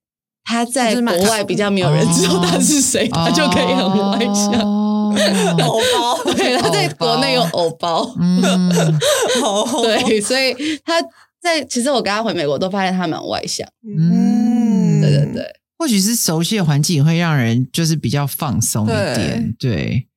[0.44, 4.83] 他在国外比较没有人知道他是谁，他就可以很外向。
[5.64, 8.42] 偶包，对，他在国内有偶包，嗯，
[9.84, 10.54] 对， 所以
[10.86, 11.02] 他
[11.42, 15.46] 在其实我跟他回美国都发现他蛮外向，嗯，对对对，
[15.78, 20.08] 或许是熟悉的环境会让人就是比较放松一点，对，对。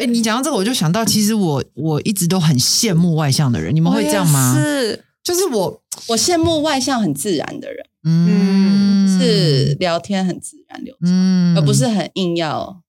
[0.00, 4.56] 哎，你讲到这个，我就想到，其实我我一直都很羡慕外向的人，你们会这样吗？
[4.58, 12.80] 是，就是我我羡慕外向很自然的人，嗯，是聊天很自然流畅，而不是很硬要。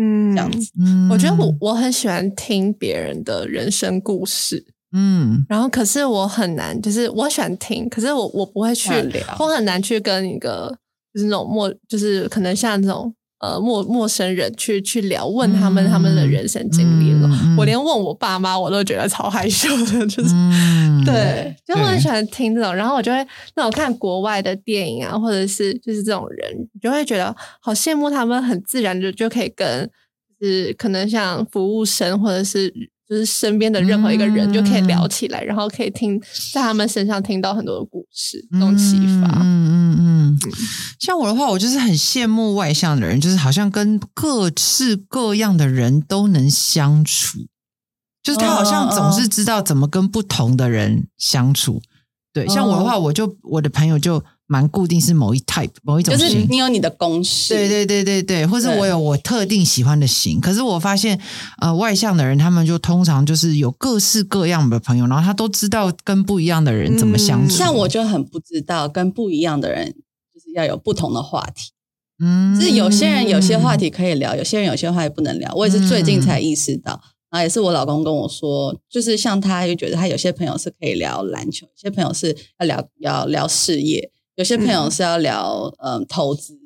[0.00, 0.70] 嗯，这样子，
[1.10, 1.54] 我觉得我。
[1.60, 10.72] 我很喜欢听别人的人生故事，嗯，然后可是我很难，就是我喜欢听，可是我我不会去聊，我很难去跟一个
[11.12, 20.30] 就是那种陌，就是可能像这种呃陌陌生人去去聊，问他们他们的人生经历了，我连问我爸妈我都觉得超害羞的，就是
[21.06, 29.90] 对，就我很喜欢听这种，然后我就会那种看国外的电影啊，或者是就是这种人，就会觉得好羡慕他们，很自然就就可以跟。
[30.40, 32.72] 是可能像服务生，或者是
[33.08, 36.20] 就是身边的任何一个人，就可以聊起来，然后可以听
[36.52, 39.40] 在他们身上听到很多的故事，那种启发。
[39.40, 40.38] 嗯嗯嗯。
[41.00, 47.46] 像我的话，我就是很羡慕外向的人，就是好像跟各式各样的人都能相处，
[48.22, 51.80] 就是他好像总是知道怎么跟不同的人相处。
[52.44, 54.22] 对，像我的话，我就我的朋友就。
[54.50, 60.40] 蛮固定是某一 type 某一种型，你有你的公式，对对对对对，或者我有我特定喜欢的型。
[60.40, 61.20] 可是我发现，
[61.60, 67.54] 呃，外向的人他们就通常就是有各式各样的朋友，然后他都知道跟不一样的人怎么相处。
[67.58, 69.88] 像我就很不知道跟不一样的人
[70.32, 71.72] 就是要有不同的话题。
[72.18, 75.52] 嗯，是有些人有些话题可以聊，有些人有些话题不能聊。
[75.54, 76.98] 我也是最近才意识到，
[77.30, 84.10] 然后也是我老公跟我说，就是像他就觉得他有些朋友是可以聊篮球，有些朋友是要聊要聊事业。
[84.36, 86.56] 有些朋友是要聊嗯投资，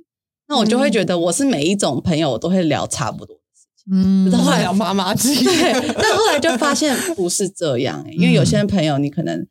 [0.47, 9.47] 那我就会觉得我是每一种朋友我都会聊差不多的事情，嗯，后来聊妈妈 之对，但后来就发现不是这样，因为有些朋友你可能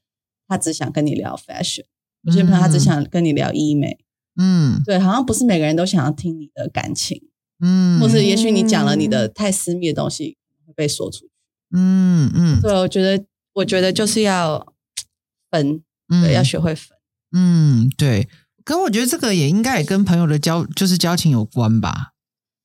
[0.48, 1.86] 他只想跟你聊 fashion，
[2.22, 3.98] 有些朋友他只想跟你聊医美，
[4.40, 7.20] 嗯，对，好像不是每个人都想要听你的感情，
[7.60, 10.41] 嗯，或是也许你讲了你的太私密的东西会
[10.82, 11.30] 被说出去，
[11.76, 14.74] 嗯嗯，对，我觉得我觉得就是要
[15.52, 16.98] 分，对，要学会分。
[17.34, 18.28] 嗯，对，
[18.66, 22.14] 可我觉得这个也应该也跟朋友的交就是交情有关吧。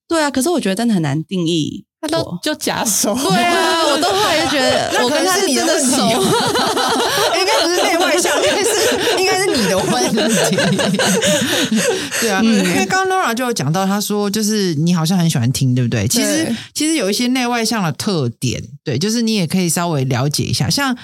[0.08, 3.14] 对啊，可是我觉得真的很难定义他都就假手。
[3.16, 5.96] 对啊， 我都后来就觉得，我跟他是真的熟，
[7.38, 8.70] 应该不是内外向，应该是
[9.18, 10.56] 应该是你的问题。
[12.20, 16.06] 对啊，因为刚刚 Nora 就有讲到，他说就是你好像很喜欢听，对不对？
[16.06, 20.96] 其实其实有一些内外向的特点，对，就是你也可以稍微了解一下，像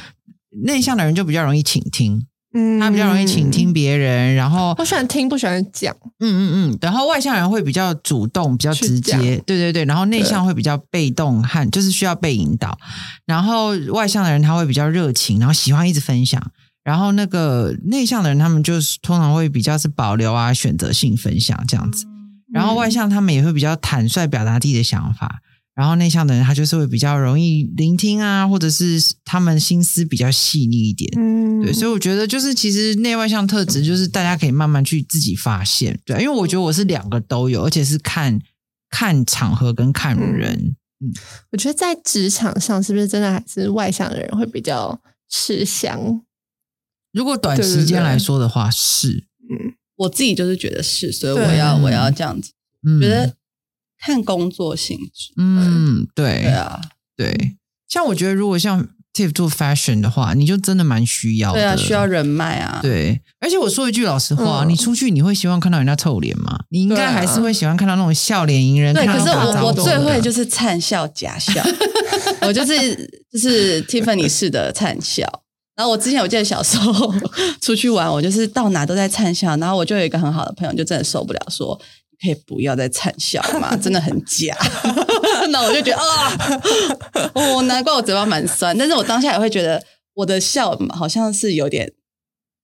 [0.65, 2.27] 内向的人就比较容易倾听。
[2.55, 5.95] 嗯，他比较容易倾听别人，然后我喜欢听，不喜欢讲。
[6.21, 9.85] 嗯嗯嗯，然后外向人会比较主动，比较直接，对对对。
[9.85, 12.79] 然后内向会比较被动和就是需要被引导。
[13.25, 16.43] 然后外向的人他会比较热情，然后喜欢一直分享。
[16.85, 22.05] 然后那个内向的人他们就是通常会比较是保留啊，选择性分享这样子。
[22.53, 25.41] 然后外向他们也会比较坦率表达自己的想法。
[25.75, 31.11] 然后内向的人，他就是会比较容易聆听啊，或者是他们心思比较细腻一点。
[31.17, 35.99] 嗯，对，所以我觉得就是其实内外向特质，就是大家可以慢慢去自己发现。
[36.05, 38.39] 对，因为我觉得我是两个都有，而且是看
[38.91, 40.77] 看场合跟看人。
[41.01, 41.11] 嗯，
[41.53, 46.23] 我觉得在职场上，是不是真的还是外向的人会比较吃香？
[47.13, 49.25] 如果短时间来说的话，是。
[49.51, 52.53] 嗯，我自己就是觉得是，所以我要我要这样子，
[53.01, 53.35] 觉得。
[54.05, 56.81] 看工作性质，嗯，对，对啊，
[57.17, 57.57] 对，
[57.89, 63.21] 像我觉得，如果像 Tiff 做 fashion 的话，你就真的蛮需要的，需要人脉啊，对。
[63.41, 66.61] 而且我说一句老实话，你出去你会希望看到人家臭脸吗？
[66.71, 68.95] 你应该还是会喜欢看到那种笑脸迎人。
[68.95, 71.63] 对，可是我我最会就是灿笑假笑，
[72.43, 72.75] 我就是
[73.31, 75.27] 就是 Tiffany 式的灿笑。
[75.75, 77.13] 然后我之前我记得小时候
[77.61, 81.79] 出去玩，我就是到哪都在灿笑，然后我就有一个很好的朋友，就真的受不了说。
[82.23, 84.57] 可以不要再惨笑嘛，真的很假。
[85.51, 88.77] 那我就觉得啊，哦，难怪我嘴巴蛮酸。
[88.79, 89.83] 但是我当下也会觉得
[90.15, 91.93] 我的笑好像是有点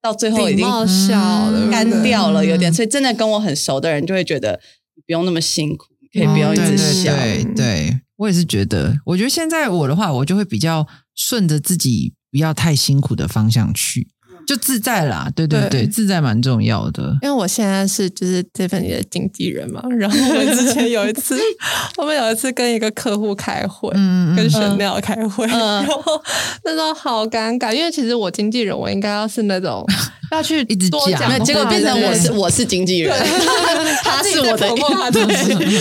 [0.01, 2.73] 到最后已经笑干掉了，有点。
[2.73, 4.61] 所以真的跟我很熟的人就会觉得
[5.07, 7.12] 不用那么辛苦，可以不用一直笑。
[7.16, 8.97] 对，对我也是觉得。
[9.07, 14.09] 我觉得现在我的话，我就会比较顺着自己不要太辛苦的方向去。
[14.49, 17.03] 就自在啦，对对对，自在蛮重要的。
[17.21, 21.39] 因为我现在是就是 Tiffany 的经纪人嘛，然后我们之前有一次，
[21.99, 23.91] 我们有一次跟一个客户开会，
[24.35, 26.03] 跟沈料开会，然后
[26.65, 29.85] 那时候好尴尬，因为其实我经纪人，我应该要是那种
[30.33, 33.15] 要去一直讲，结果变成我是我是经纪人，
[34.03, 34.67] 他是我的，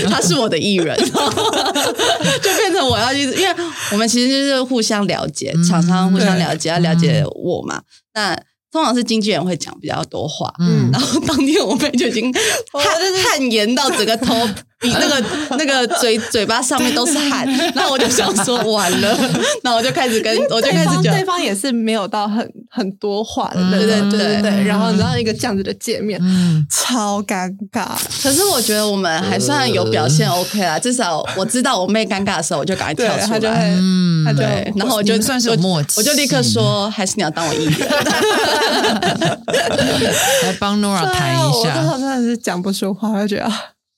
[0.09, 3.55] 他是我的艺人， 就变成我要一直，因为
[3.93, 7.81] 我们其实就是互相了解，厂商互相了解，要了解我嘛，
[8.13, 8.37] 那。
[8.71, 12.31] 通常是经纪人会讲比较多话，嗯，然后当天我妹就已经
[12.71, 12.83] 汗
[13.23, 14.33] 汗颜到整个头
[14.79, 15.23] 比那个
[15.57, 19.17] 那个嘴嘴巴上面都是汗，然后我就想说 完了，
[19.63, 26.21] 然后我就开始跟我就开始讲，对方也是没有到很很多话的，对对对对，然后你知道一个这样子的界面，
[26.69, 27.87] 超尴尬。
[28.21, 37.75] 可是我觉得我们还算有表现 OK 啦，至少我知道我妹尴尬的时候，我就赶快跳出来，嗯，对，然后我就算是默契，我就立刻说，还是你要当我艺人。
[39.47, 43.51] 来帮 Nora 谈一下， 我真的是讲不出话，我觉得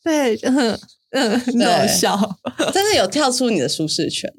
[0.04, 0.80] 对，嗯
[1.12, 2.40] 嗯，搞笑，
[2.74, 4.32] 但是有跳出你的舒适圈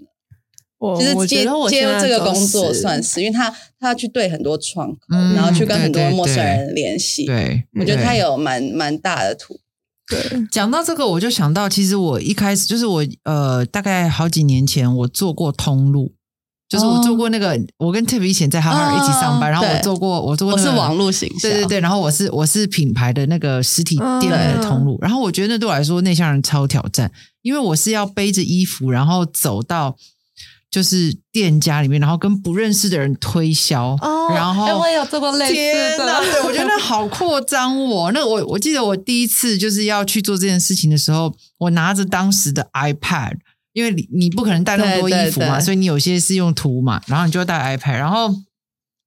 [0.99, 7.27] 其实接接这个工作算是，因为他他要去对很多窗口，然后去跟很多陌生人联系。
[7.27, 9.61] 对，我觉得他有蛮蛮大的图。
[10.09, 10.19] 对，
[10.51, 16.15] 讲到这个，我就想到，其实我一开始就是我呃，大概好几年前我做过通路。
[16.71, 27.11] 就是我做过那个，我跟 Tiff 以前在哈尔一起上班，然后我做过，我做过，我是网络型，对对对，然后我是我是品牌的那个实体店的通路，然后我觉得那对我来说内向人超挑战，
[27.43, 29.97] 因为我是要背着衣服，然后走到
[30.71, 33.97] 就是店家里面，然后跟不认识的人推销，
[34.33, 36.07] 然后我也有做过类似的，
[36.47, 38.13] 我觉得好扩张我。
[38.13, 43.39] 那我我记得我第一次就是要去做这件事情的时候，我拿着当时的 iPad。
[43.73, 48.35] 因为你你不可能带那么多衣服嘛，所以你有些是用图嘛，然后你就带 iPad，然后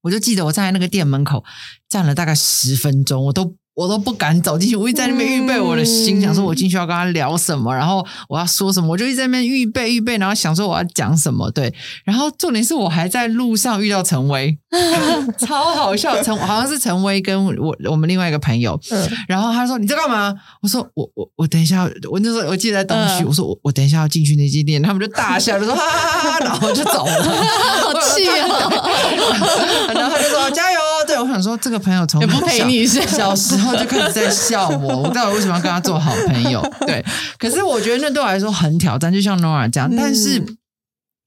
[0.02, 1.44] 我就记得我站在那个店门口
[1.90, 3.56] 站了大概十分钟，我都。
[3.76, 11.50] 我都不敢走进去，我一直在那边预备我的心，想说我进去要跟他聊什么，然后我要说什么，我就一直在那边预备预备，然后想说我要讲什么。
[11.52, 14.58] 对，然后重点是我还在路上遇到陈威，
[15.40, 16.22] 超好笑。
[16.24, 18.80] 陈好像是陈威跟我我们另外一个朋友，
[19.28, 20.34] 然后他说你在干嘛？
[20.62, 27.24] 我说我我我等一下，我那时候我记得在东区，我说我我等一下要进去那间店，他们就大笑，就说哈哈哈哈，然后就走了，
[27.82, 29.90] 好气哦！
[29.96, 30.83] 然后他就说加油。
[31.34, 32.22] 想说这个朋友从
[33.08, 36.62] 小时候就开始在笑我，我到底为什么要跟他做好朋友？
[36.86, 37.04] 对，
[37.40, 39.92] 可是我觉得那对我来说很挑战，就像 Nora 这样。
[39.96, 40.42] 但是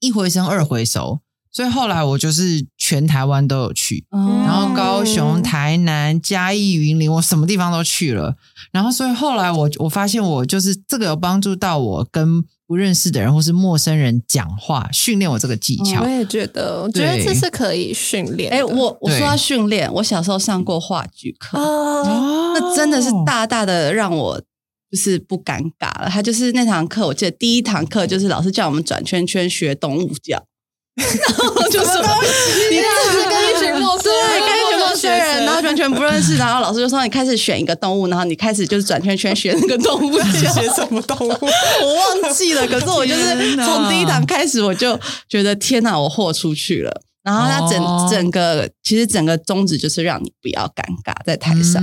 [0.00, 8.36] 一回生二回熟，所以后来我就是全台湾都有去，然后高雄、台南、嘉义、云林，我什么地方都去了。
[8.72, 16.02] 然后所以后来我我发现我就是这个有帮助到我跟不认识的人或是陌生人讲话，训练我这个技巧。
[16.02, 18.50] 我也觉得，我觉得这是可以训练。
[18.52, 24.40] 哎，我我说要训练，我小时候上过话剧课，那真的是大大的让我
[24.90, 26.08] 就是不尴尬了。
[26.10, 30.42] 他就是那堂课，我记得第一堂课就是老师叫我们转圈圈学动物叫。
[30.96, 31.06] 然
[31.36, 31.92] 后就说
[32.72, 36.36] ：“你是跟一群陌生人，跟一群陌生人，然后完全不认识。
[36.36, 41.30] 然后老师就说：你开始选一个动物，然后你开始就是转圈圈学那个动物，学什么动物？
[41.30, 42.66] 我忘记了。
[42.66, 51.82] 可是我就是从第一堂开始，我就觉得天哪，我豁出去了。”然后他整整个其实整个宗旨就是让你不要尴尬在台上，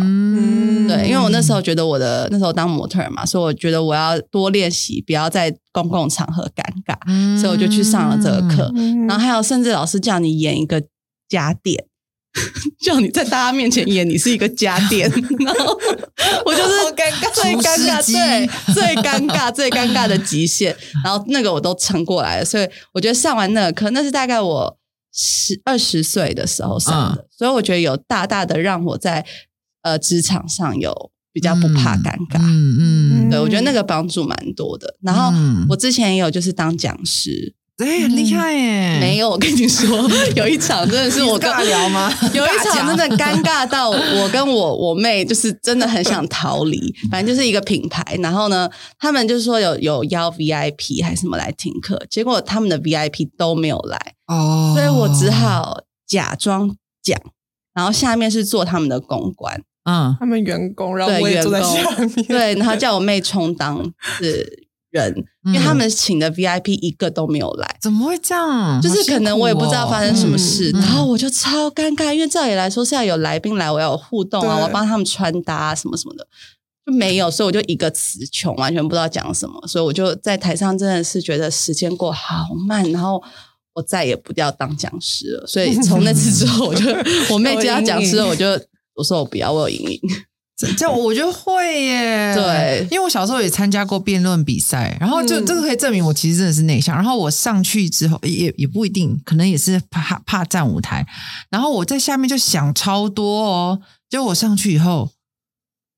[0.88, 8.72] 对，因为我那时候觉得我的那时候当模特嘛，所以我觉得我要多练习，不要在公共场合尴尬，所以我就去上了这个课。
[9.06, 10.82] 然后还有甚至老师叫你演一个
[11.28, 11.84] 家电，
[12.82, 15.10] 叫你在大家面前演你是一个家电，
[15.40, 15.80] 然后
[16.46, 24.78] 我就是尴尬最尴尬最最尴尬最尴尬的极限，然后那个我都撑过来了，所以我觉得上完那个课，那是大概我。
[25.16, 29.24] 十二十岁的时候上的，所以我觉得有大大的让我在
[29.84, 32.40] 呃职场上有比较不怕尴尬。
[32.40, 34.96] 嗯嗯，对我觉得那个帮助蛮多的。
[35.04, 35.32] 然后
[35.70, 37.54] 我之前也有就是当讲师。
[37.84, 39.00] 对，很厉害耶！
[39.00, 42.12] 没有，我跟你说，有一场真的是我尬聊吗？
[42.34, 46.94] 有一场真的尴尬到我跟我我妹，就是真的很想逃离。
[47.12, 57.20] 反正就是一个品牌，然后呢，他们就是说有有邀 VIP 还是什么来听课，结果他们的 VIP 都没有来哦，所以我只好假装讲，
[57.74, 63.84] 然后下面是做他们的公关，嗯，他们员工，然后我也坐在下面，对，然后叫我妹充当
[64.20, 64.64] 是。
[64.94, 68.82] 人，因为他们请的 VIP 一个都没有来，怎么会这样？
[68.82, 76.28] 就是可能我也不知道发生什么事，然后我就超尴尬，因为照理来说是要有来宾来，我要有互动啊，我要帮他们穿搭什么什么的，
[76.86, 83.22] 就没有，所以我就一个词穷，完全不知道讲什么，所以我就在台上真的是觉得时间过好慢，然后
[83.74, 85.48] 我再也不要当讲师了。
[85.48, 86.86] 所以从那次之后，我就
[87.32, 88.46] 我妹叫他讲师，我就
[88.96, 90.00] 我说我不要，我有阴影。
[90.78, 96.96] 这我觉得会耶， 对，因为我小时候也参加过辩论比赛，然后就这个可以证明我其实真的是内向。
[96.96, 101.06] 然后我上去之后，也也不一定，可能也是怕怕站舞台。
[101.50, 105.12] 然后我在下面就想超多哦，结果我上去以后，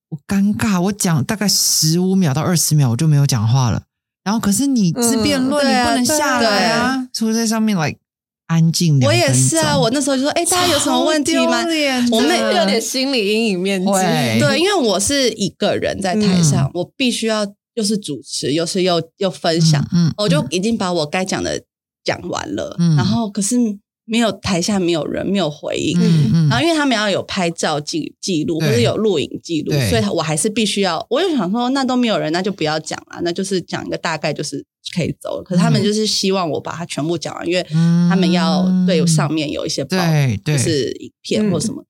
[0.09, 3.83] 我尴尬，我讲大概十五秒到二十秒，我就没有讲话了。
[4.23, 7.99] 然后可是你是辩论，你不能下来啊，除了在上面 like。
[8.47, 8.99] 安静。
[9.01, 11.63] 我也是啊，我那时候就说：“哎，大家有什么问题吗？”
[12.11, 13.91] 我们有点心理阴影面积。
[14.39, 21.63] 对，因为我是一个人在台上，我必须要又是主持，又是又又分享，嗯，我就已经把我该讲的
[22.03, 23.57] 讲完了，然后可是。
[24.05, 25.99] 没有台下没有人，没有回应。
[26.47, 31.05] 然后因为他们要有拍照记记录，或者有录影记录，所以我还是必须要。
[31.09, 34.63] 我就想说，那都没有人，那就不要讲了，那就是讲一个大概，就是
[34.95, 35.43] 可以走了。
[35.43, 37.63] 可是他们就是希望我把它全部讲完，因为
[38.09, 39.97] 他们要对上面有一些报，
[40.45, 41.83] 就是影片或什么。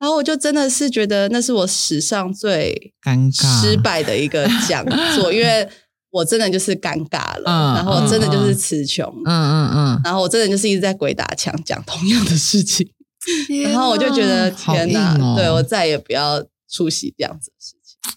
[0.00, 5.68] 然后我就真的是觉得那是我史上最尴尬、失败的一个讲座，因为。
[6.10, 12.88] 我真的就是尴尬了，然后真的就是词穷，嗯嗯嗯，然后我真的就是一直在鬼打墙讲同样的事情，
[13.64, 18.12] 然后我就觉得天哪，对我再也不要出席这样子的事情，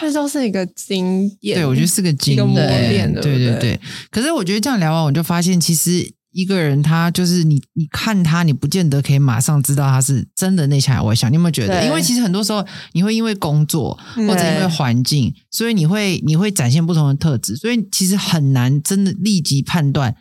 [0.00, 3.80] 这都是一个经验，对我觉得是个经验，对对对。
[4.10, 6.12] 可是我觉得这样聊完，我就发现其实。
[6.38, 11.28] 一个人，他就是你，你看他，你不见得可以马上知道他是真的内向还是外向。
[11.28, 11.84] 你有没有觉得？
[11.84, 20.14] 因为其实很多时候，你会因为工作或者因为环境，所以你会你会展现不同的特质，所以其实很难真的立即判断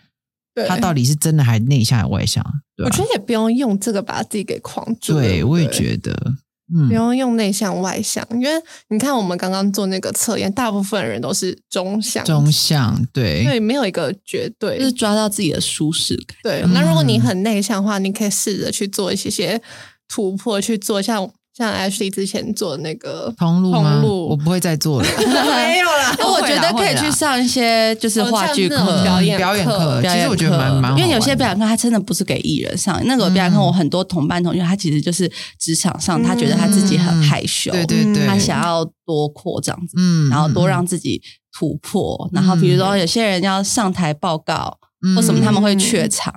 [0.68, 2.43] 他到底是真的还内向还是外向。
[2.84, 5.13] 我觉得也不用用这个把自己给框住。
[5.13, 6.34] 对，我也觉得。
[6.68, 8.51] 不用用内向外向，因为
[8.89, 12.24] 你看我们刚刚做那个测验，大部分人都是中向。
[12.26, 16.38] 中向，对，对，没有一个绝对，就是抓到自己的舒适感。
[16.43, 19.61] 对，那如果你很内向的话，你可以试着去做一些些
[20.07, 21.32] 突破，去做像。
[21.58, 23.99] 像 Ashley 之前做那个通路吗？
[24.05, 26.16] 我不会再做了， 没有了。
[26.32, 29.99] 我觉得可以去上一些就是话剧课、表演表演课。
[30.03, 33.01] 其实我觉得蛮蛮，因为有些表演课它真的不是给艺人上。
[33.05, 35.28] 那个表演课，我很多同班同学，他其实就是
[35.60, 41.20] 职场上，他觉得他自己很害羞，对对对，他想要多扩这样子，嗯，然后多让自己
[41.58, 42.30] 突破。
[42.32, 44.78] 然后比如说有些人要上台报告
[45.16, 46.32] 或什么，他们会怯场。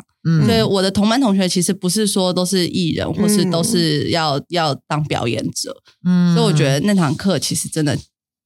[0.47, 5.75] 所以我的同班同学其实不是说都是艺人，或是都是要要当表演者。
[6.05, 7.97] 嗯，所以我觉得那堂课其实真的，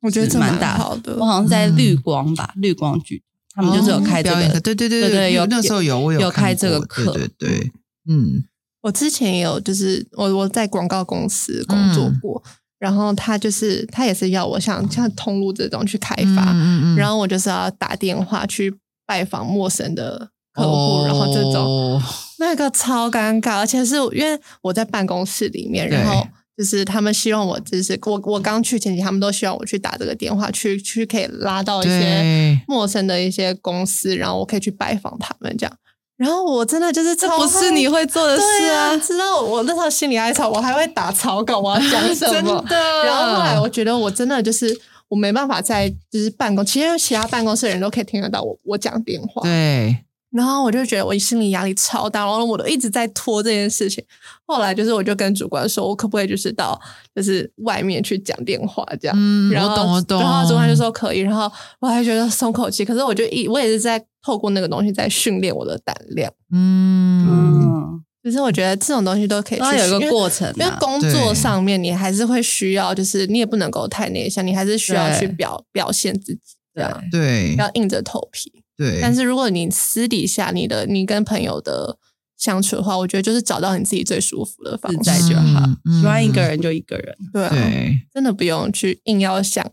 [0.03, 1.17] 我觉得蛮大好的。
[1.17, 3.23] 我好像在绿光吧，绿光剧，
[3.55, 7.73] 他们就是有开这个，对对对对对，有那时候有我有开这个课，对对，
[8.09, 8.45] 嗯，
[8.83, 12.43] 我之前也有，就是我我在广告公司工作过。
[12.81, 18.75] 然后他就是他也是要我像像通路这种去开发，嗯嗯然后我就是要打电话去
[19.07, 22.01] 拜访陌生的客户，然后这种
[22.39, 26.27] 那个超尴尬，而且是因为我在办公室里面，然后
[26.57, 35.77] 就是他们希望我就是我我刚去前期，他们都希望我去打这个电话，去 去可以拉到一些陌生的一些公司，然后我可以去拜访他们这样。
[36.17, 38.97] 然后我真的就是这不是你会做的事啊！
[38.99, 42.65] 知道我那时候心里哀吵，我还会打草稿，我要讲什么？
[43.05, 44.73] 然后后来我觉得我真的就是
[45.09, 49.43] 我没办法在就是办公，其实其他办公室的人都可以听得到我我讲电话。
[49.43, 50.05] 对。
[50.35, 54.05] 然后我就觉得我心理压力超大，然后我都一直在拖这件事情。
[54.45, 56.79] 后来就是我就跟主管说，我可不可以就是到
[57.15, 59.17] 就是外面去讲电话这样？
[59.17, 60.21] 嗯，我懂我懂。
[60.21, 62.85] 然后主管就说可以，然后我还觉得松口气。
[62.85, 66.33] 可是我就一我也是在透过那个东西在训练我的胆量。
[66.53, 70.53] 嗯，其实我觉得这种东西都可以，它有一个过程。
[70.57, 78.64] 因为工作上面你还是会需要，就是你也不能够太内向，你还是需要去表表现自己，这样对，要硬着头皮。
[78.77, 81.97] 对，但是如果你私底下你的你跟朋友的
[82.37, 85.63] 相处的话，我觉得就是找到你自己最舒服的方式就好。
[86.01, 89.65] 喜欢一个人就一个人，对，真的不用去硬要想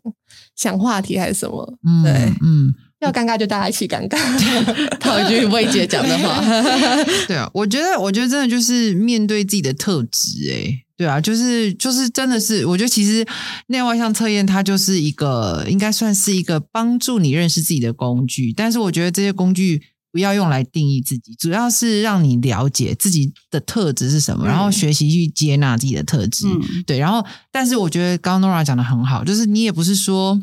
[0.56, 1.78] 想话题还是什么。
[2.04, 4.18] 对，嗯，要尴尬就大家一起尴尬，
[5.00, 6.40] 套一句魏姐讲的话。
[7.28, 10.84] 对啊，我觉得，我觉得真的就是面对自己的特质，哎。
[11.02, 13.26] 对啊，就是就是真的是，我觉得其实
[13.70, 18.54] 内外向测验它就是一个，应该算是一个帮助你认识自己的工具。
[18.54, 19.82] 但是我觉得这些工具
[20.12, 26.46] 不要用来定义自己，主要是让你了解自己的特质是什么，然后学习去接纳自己的特质。
[26.86, 30.40] 对，然后但是我觉得刚刚 Nora 讲的很好，就是你也不是说。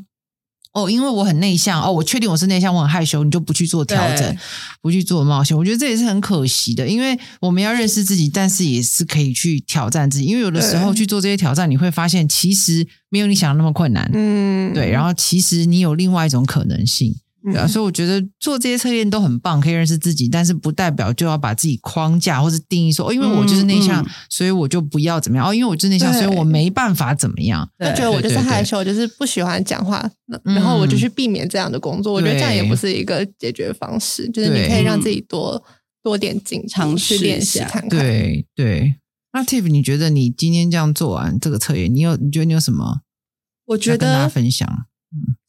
[0.78, 4.36] 哦，因为我很内向哦，我确定我是内向，我很害羞，你就不去做调整，
[4.80, 6.86] 不去做冒险，我觉得这也是很可惜的。
[6.86, 10.24] 因为我们要认识自己，但是也是可以去挑战自己。
[10.24, 14.10] 因为有的时候去做这些挑战，你会发现其实没有你想的那么困难。
[14.14, 14.90] 嗯，对。
[14.90, 17.16] 然后其实你有另外一种可能性。
[17.44, 27.68] 对啊，所以我觉得做这些测验都很棒，可以认识自己，但是不代表就要把自己框架或者定义说哦，因为我就是内向，所以我就不要怎么样哦，因为我就是内向，所以我没办法怎么样。
[27.78, 30.10] 就觉得我就是害羞，就是不喜欢讲话，
[30.42, 32.12] 然后我就去避免这样的工作。
[32.12, 35.62] 我觉得这样也不是一个解决方式，就是你可以让自己多
[36.02, 37.90] 多点紧张去练习看看。
[37.90, 38.96] 对对，
[39.32, 43.02] 那 Tiff，你觉得你今天这样做完这个测验，你有你觉得你有什么？
[43.66, 44.86] 我觉得跟大家分享。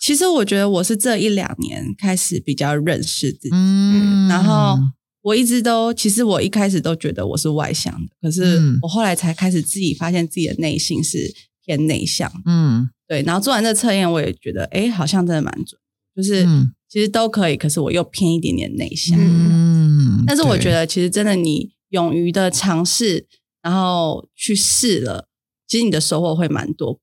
[0.09, 4.75] 其实我觉得我是这一两年开始比较认识自己，嗯，然后
[5.21, 11.31] 我一直都，其实我一开始都觉得我是外向的，可是我后来才开始自己发现自己的内心是
[11.63, 13.21] 偏内向，嗯，对。
[13.21, 15.79] 然后做完这测验，我也觉得，哎，好像真的蛮准，
[16.15, 16.43] 就是
[16.89, 20.23] 其实都可以，可是我又偏一点点内向，嗯。
[20.25, 23.27] 但是我觉得，其实真的你勇于的尝试，
[23.61, 25.27] 然后去试了。
[25.67, 26.99] 其实你的收获会蛮多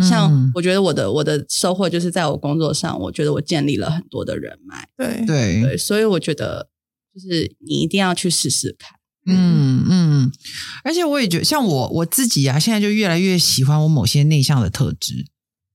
[0.00, 5.26] 像我觉得我的我的收获就是在我工作上，我觉得我建立了很多的人脉，对。
[5.26, 5.62] 对。
[5.62, 6.68] 对，所以我觉得
[7.14, 10.32] 就是你一定要去试试看，嗯嗯，
[10.84, 15.26] 而且我也觉得像我我自己啊，现在就越来越喜欢我某些内向的特质，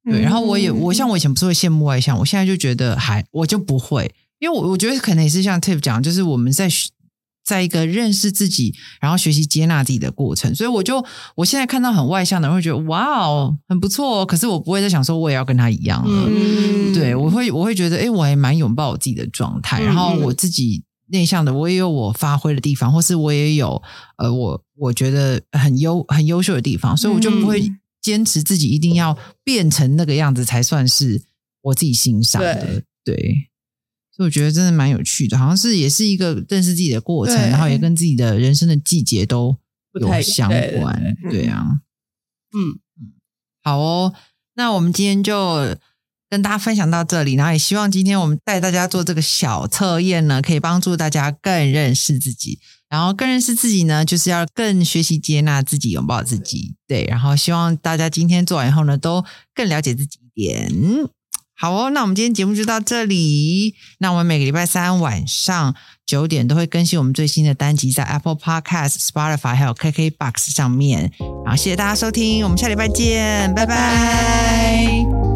[0.04, 6.70] 对，然后我也我像我以前不是会羡慕外向，我现在就觉得还我就不会，因为我我觉得可能也是像 Tiff 讲，就是我们在。
[7.48, 11.02] 在一个认识自己，然后学习接纳自己的过程，所以我就
[11.34, 14.26] 我现在看到很外向的人，会觉得哇哦，很不错。
[14.26, 16.30] 可是我不会再想说我也要跟他一样了。
[16.94, 19.82] 对我会我会觉得，哎，我还蛮拥抱我自己的状态。
[19.82, 23.82] 然后我自己内向的，我也有我发挥的地方，或是我也有
[24.18, 27.72] 呃，我我觉得很优很优秀的地方，所以我就不会
[28.02, 31.24] 坚持自己一定要变成那个样子才算是
[31.62, 32.84] 我自己欣赏的。
[33.06, 33.48] 对。
[34.18, 39.56] 所以我觉得真的蛮有趣的，好像是也是一个认识自己的过程，然后也跟自己的人生的季节都
[40.02, 41.82] 有相关，对啊，
[42.52, 42.80] 嗯。
[43.00, 43.14] 嗯，
[43.64, 44.14] 好哦，
[44.56, 45.78] 那我们今天就
[46.32, 52.60] 跟大家分享到这里，然后也希望今天我们带大家做这个小测验呢，可以帮助大家更认识自己，
[52.90, 60.74] 然后更认识自己呢，就是要更学习接纳自己，拥抱自己，对，然后希望大家今天做完以后呢，都更了解自己一点。
[61.60, 63.74] 好哦，那我们今天节目就到这里。
[63.98, 71.12] 那我们每个礼拜三晚上九点都会更新我们最新的单集，在 Apple Podcast、Spotify 还有 KK Box 上面。
[71.44, 75.27] 然后谢谢大家收听，我们下礼拜见，拜拜。